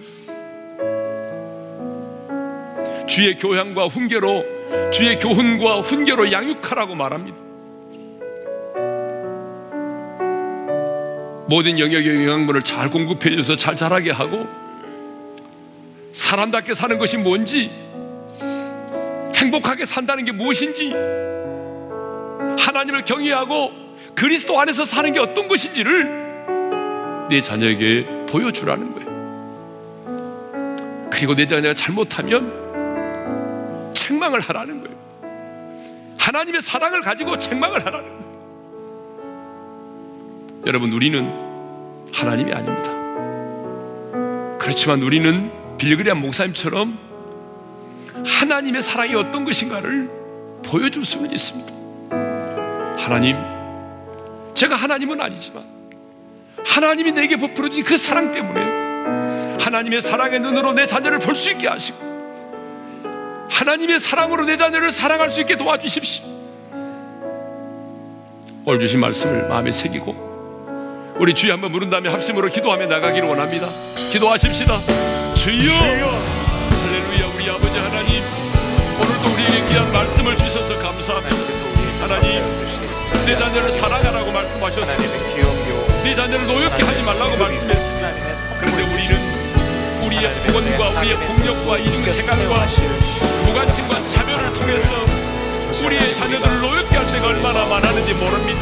주의 3.07 3.36
교양과 3.36 3.88
훈계로 3.88 4.45
주의 4.91 5.17
교훈과 5.17 5.82
훈계로 5.82 6.32
양육하라고 6.32 6.95
말합니다. 6.95 7.38
모든 11.47 11.78
영역의 11.78 12.26
영양분을 12.26 12.61
잘 12.61 12.89
공급해 12.89 13.36
줘서 13.36 13.57
잘 13.57 13.76
자라게 13.76 14.11
하고 14.11 14.47
사람답게 16.13 16.74
사는 16.76 16.97
것이 16.97 17.17
뭔지 17.17 17.71
행복하게 19.36 19.86
산다는 19.86 20.26
게 20.26 20.32
무엇인지 20.32 20.93
하나님을 22.59 23.03
경외하고 23.03 23.71
그리스도 24.15 24.59
안에서 24.59 24.86
사는 24.86 25.11
게 25.11 25.19
어떤 25.19 25.47
것인지를 25.47 26.22
내 27.30 27.41
자녀에게 27.41 28.26
보여주라는 28.28 28.93
거예요. 28.93 29.13
그리고 31.11 31.36
내 31.36 31.45
자녀가 31.45 31.74
잘못하면 31.74 32.63
책망을 33.93 34.39
하라는 34.39 34.82
거예요. 34.84 34.97
하나님의 36.17 36.61
사랑을 36.61 37.01
가지고 37.01 37.38
책망을 37.38 37.86
하라는 37.86 38.07
거예요. 38.09 38.24
여러분, 40.65 40.91
우리는 40.93 41.30
하나님이 42.13 42.53
아닙니다. 42.53 42.91
그렇지만 44.57 45.01
우리는 45.01 45.51
빌그리안 45.78 46.19
목사님처럼 46.21 46.97
하나님의 48.26 48.82
사랑이 48.82 49.13
어떤 49.15 49.43
것인가를 49.43 50.09
보여줄 50.65 51.03
수는 51.03 51.32
있습니다. 51.32 51.74
하나님, 52.97 53.36
제가 54.53 54.76
하나님은 54.76 55.19
아니지만 55.19 55.72
하나님이 56.66 57.11
내게 57.11 57.36
베풀어진 57.38 57.84
그 57.84 57.97
사랑 57.97 58.32
때문에 58.32 58.61
하나님의 59.64 60.01
사랑의 60.01 60.39
눈으로 60.39 60.74
내 60.74 60.86
자녀를 60.86 61.20
볼 61.20 61.36
수 61.36 61.49
있게 61.51 61.68
하시고 61.68 61.97
하나님의 63.49 63.99
사랑으로 63.99 64.45
내 64.45 64.57
자녀를 64.57 64.91
사랑할 64.91 65.30
수 65.30 65.41
있게 65.41 65.55
도와주십시오. 65.57 66.26
오늘 68.66 68.80
주신 68.80 68.99
말씀을 68.99 69.47
마음에 69.49 69.72
새기고 69.72 71.16
우리 71.20 71.34
주여 71.36 71.53
한번 71.53 71.72
부른 71.72 71.89
다음에 71.89 72.09
합심으로 72.09 72.49
기도하며 72.49 72.88
나가기를 72.88 73.28
원합니다. 73.28 73.68
기도하십시다. 73.95 74.80
주여! 75.36 75.72
할렐루야 75.72 77.36
우리 77.36 77.49
아버지 77.49 77.78
하나님 77.78 78.22
오늘도 78.95 79.34
우리에게 79.34 79.70
귀한 79.70 79.91
말씀을 79.91 80.38
주셔서 80.38 80.82
감사합니다. 80.82 81.36
하나님 82.01 82.41
내 83.26 83.36
자녀를 83.38 83.72
사랑하라고 83.74 84.32
말씀하셨습니다. 84.32 85.62
네 86.03 86.13
자녀를 86.13 86.45
노엽게 86.45 86.83
하지 86.83 87.01
말라고 87.03 87.37
말씀했습니다. 87.37 88.11
그런데 88.59 88.83
우리는 88.93 90.01
우리의 90.03 90.35
폭언과 90.45 90.99
우리의 90.99 91.15
폭력과 91.15 91.77
이중 91.77 92.03
생각과 92.03 92.67
무관심과 93.45 94.07
차별을 94.09 94.51
통해서 94.51 94.95
우리의 95.81 96.13
자녀들을 96.15 96.59
노엽게 96.59 96.97
할 96.97 97.05
때가 97.09 97.27
얼마나 97.27 97.65
많았는지 97.65 98.13
모릅니다. 98.15 98.59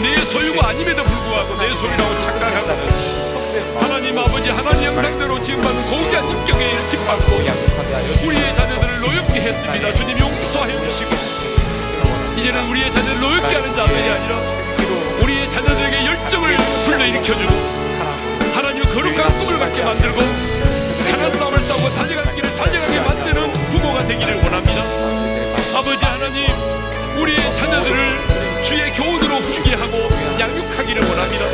내 0.00 0.16
소유가 0.26 0.68
아님에도 0.68 1.02
불구하고 1.02 1.56
내 1.58 1.74
소유라고 1.74 2.20
착각하고 2.20 3.80
하나님 3.80 4.16
아버지 4.16 4.48
하나님 4.50 4.84
영상대로 4.84 5.42
지금받은 5.42 5.82
고귀한 5.90 6.28
인격에 6.28 6.70
일식받고 6.70 7.32
우리의 8.28 8.54
자녀들을 8.54 9.00
노엽게 9.00 9.40
했습니다. 9.40 9.92
주님 9.94 10.20
용서해 10.20 10.88
주시고 10.88 11.10
이제는 12.38 12.70
우리의 12.70 12.92
자녀를 12.92 13.20
노엽게 13.20 13.54
하는 13.56 13.74
자들이 13.74 14.08
아니라 14.08 14.63
열정을 16.24 16.56
불러일으켜주고 16.86 17.52
하나님의 18.54 18.94
거룩한 18.94 19.38
꿈을 19.38 19.58
갖게 19.58 19.82
만들고 19.82 20.20
사랑 21.02 21.30
싸움을 21.30 21.58
싸우고 21.60 21.90
달려갈 21.94 22.34
길을 22.34 22.56
달려가게 22.56 23.00
만드는 23.00 23.52
부모가 23.70 24.06
되기를 24.06 24.36
원합니다. 24.36 24.82
아버지 25.76 26.04
하나님 26.04 26.48
우리의 27.18 27.38
자녀들을 27.56 28.62
주의 28.62 28.92
교훈으로 28.92 29.36
훈계하고 29.36 30.08
양육하기를 30.40 31.02
원합니다. 31.02 31.44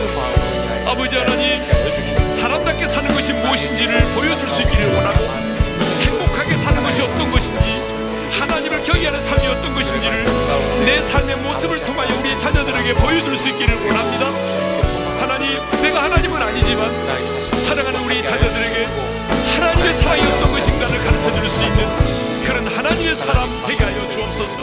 아버지 0.90 1.16
하나님 1.16 2.38
사람답게 2.40 2.86
사는 2.88 3.12
것이 3.12 3.32
무엇인지를 3.32 4.00
보여줄 4.14 4.48
수 4.48 4.62
있기를 4.62 4.94
원하고 4.94 5.18
행복하게 6.00 6.56
사는 6.58 6.82
것이 6.82 7.02
어떤 7.02 7.28
것인지 7.30 8.00
하나님을 8.38 8.82
경외하는 8.84 9.20
삶이 9.20 9.46
어떤 9.48 9.74
것인지를 9.74 10.24
내 10.86 11.02
삶의 11.02 11.36
모습을 11.38 11.84
통하여 11.84 12.08
우리 12.18 12.38
자녀들에게 12.40 12.94
보여줄 12.94 13.36
수 13.36 13.48
있기를 13.48 13.74
원합니다. 13.74 14.59
내가 15.82 16.04
하나님은 16.04 16.42
아니지만 16.42 16.90
사랑하는 17.66 18.04
우리 18.04 18.22
자녀들에게 18.22 18.84
하나님의 19.54 19.94
사랑이 19.94 20.22
어떤 20.22 20.50
것인가를 20.52 20.98
가르쳐 20.98 21.40
줄 21.40 21.50
수 21.50 21.64
있는 21.64 21.84
그런 22.44 22.66
하나님의 22.66 23.14
사람 23.16 23.48
되게 23.66 23.84
하여 23.84 24.10
주옵소서. 24.10 24.60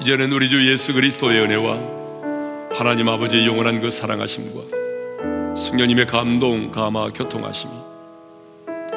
이제는 0.00 0.32
우리 0.32 0.48
주 0.50 0.70
예수 0.70 0.92
그리스도의 0.92 1.40
은혜와 1.42 1.78
하나님 2.72 3.08
아버지의 3.08 3.46
영원한 3.46 3.80
그 3.80 3.90
사랑하심과 3.90 5.54
성령님의 5.56 6.06
감동, 6.06 6.70
감화, 6.72 7.10
교통하심이 7.10 7.72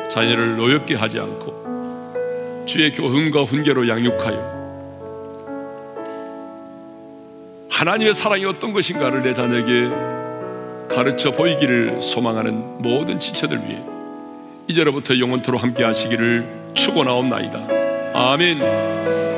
자녀를 0.10 0.56
노엽게 0.56 0.96
하지 0.96 1.20
않고 1.20 2.64
주의 2.66 2.92
교훈과 2.92 3.44
훈계로 3.44 3.88
양육하여 3.88 4.55
하나님의 7.76 8.14
사랑이 8.14 8.46
어떤 8.46 8.72
것인가를 8.72 9.22
내 9.22 9.34
자녀에게 9.34 9.90
가르쳐 10.88 11.32
보이기를 11.32 12.02
소망하는 12.02 12.82
모든 12.82 13.20
지체들 13.20 13.68
위해 13.68 13.84
이제로부터 14.70 15.20
영원토록 15.20 15.62
함께 15.62 15.84
하시기를 15.84 16.72
축원하옵나이다. 16.74 17.68
아멘. 18.14 19.35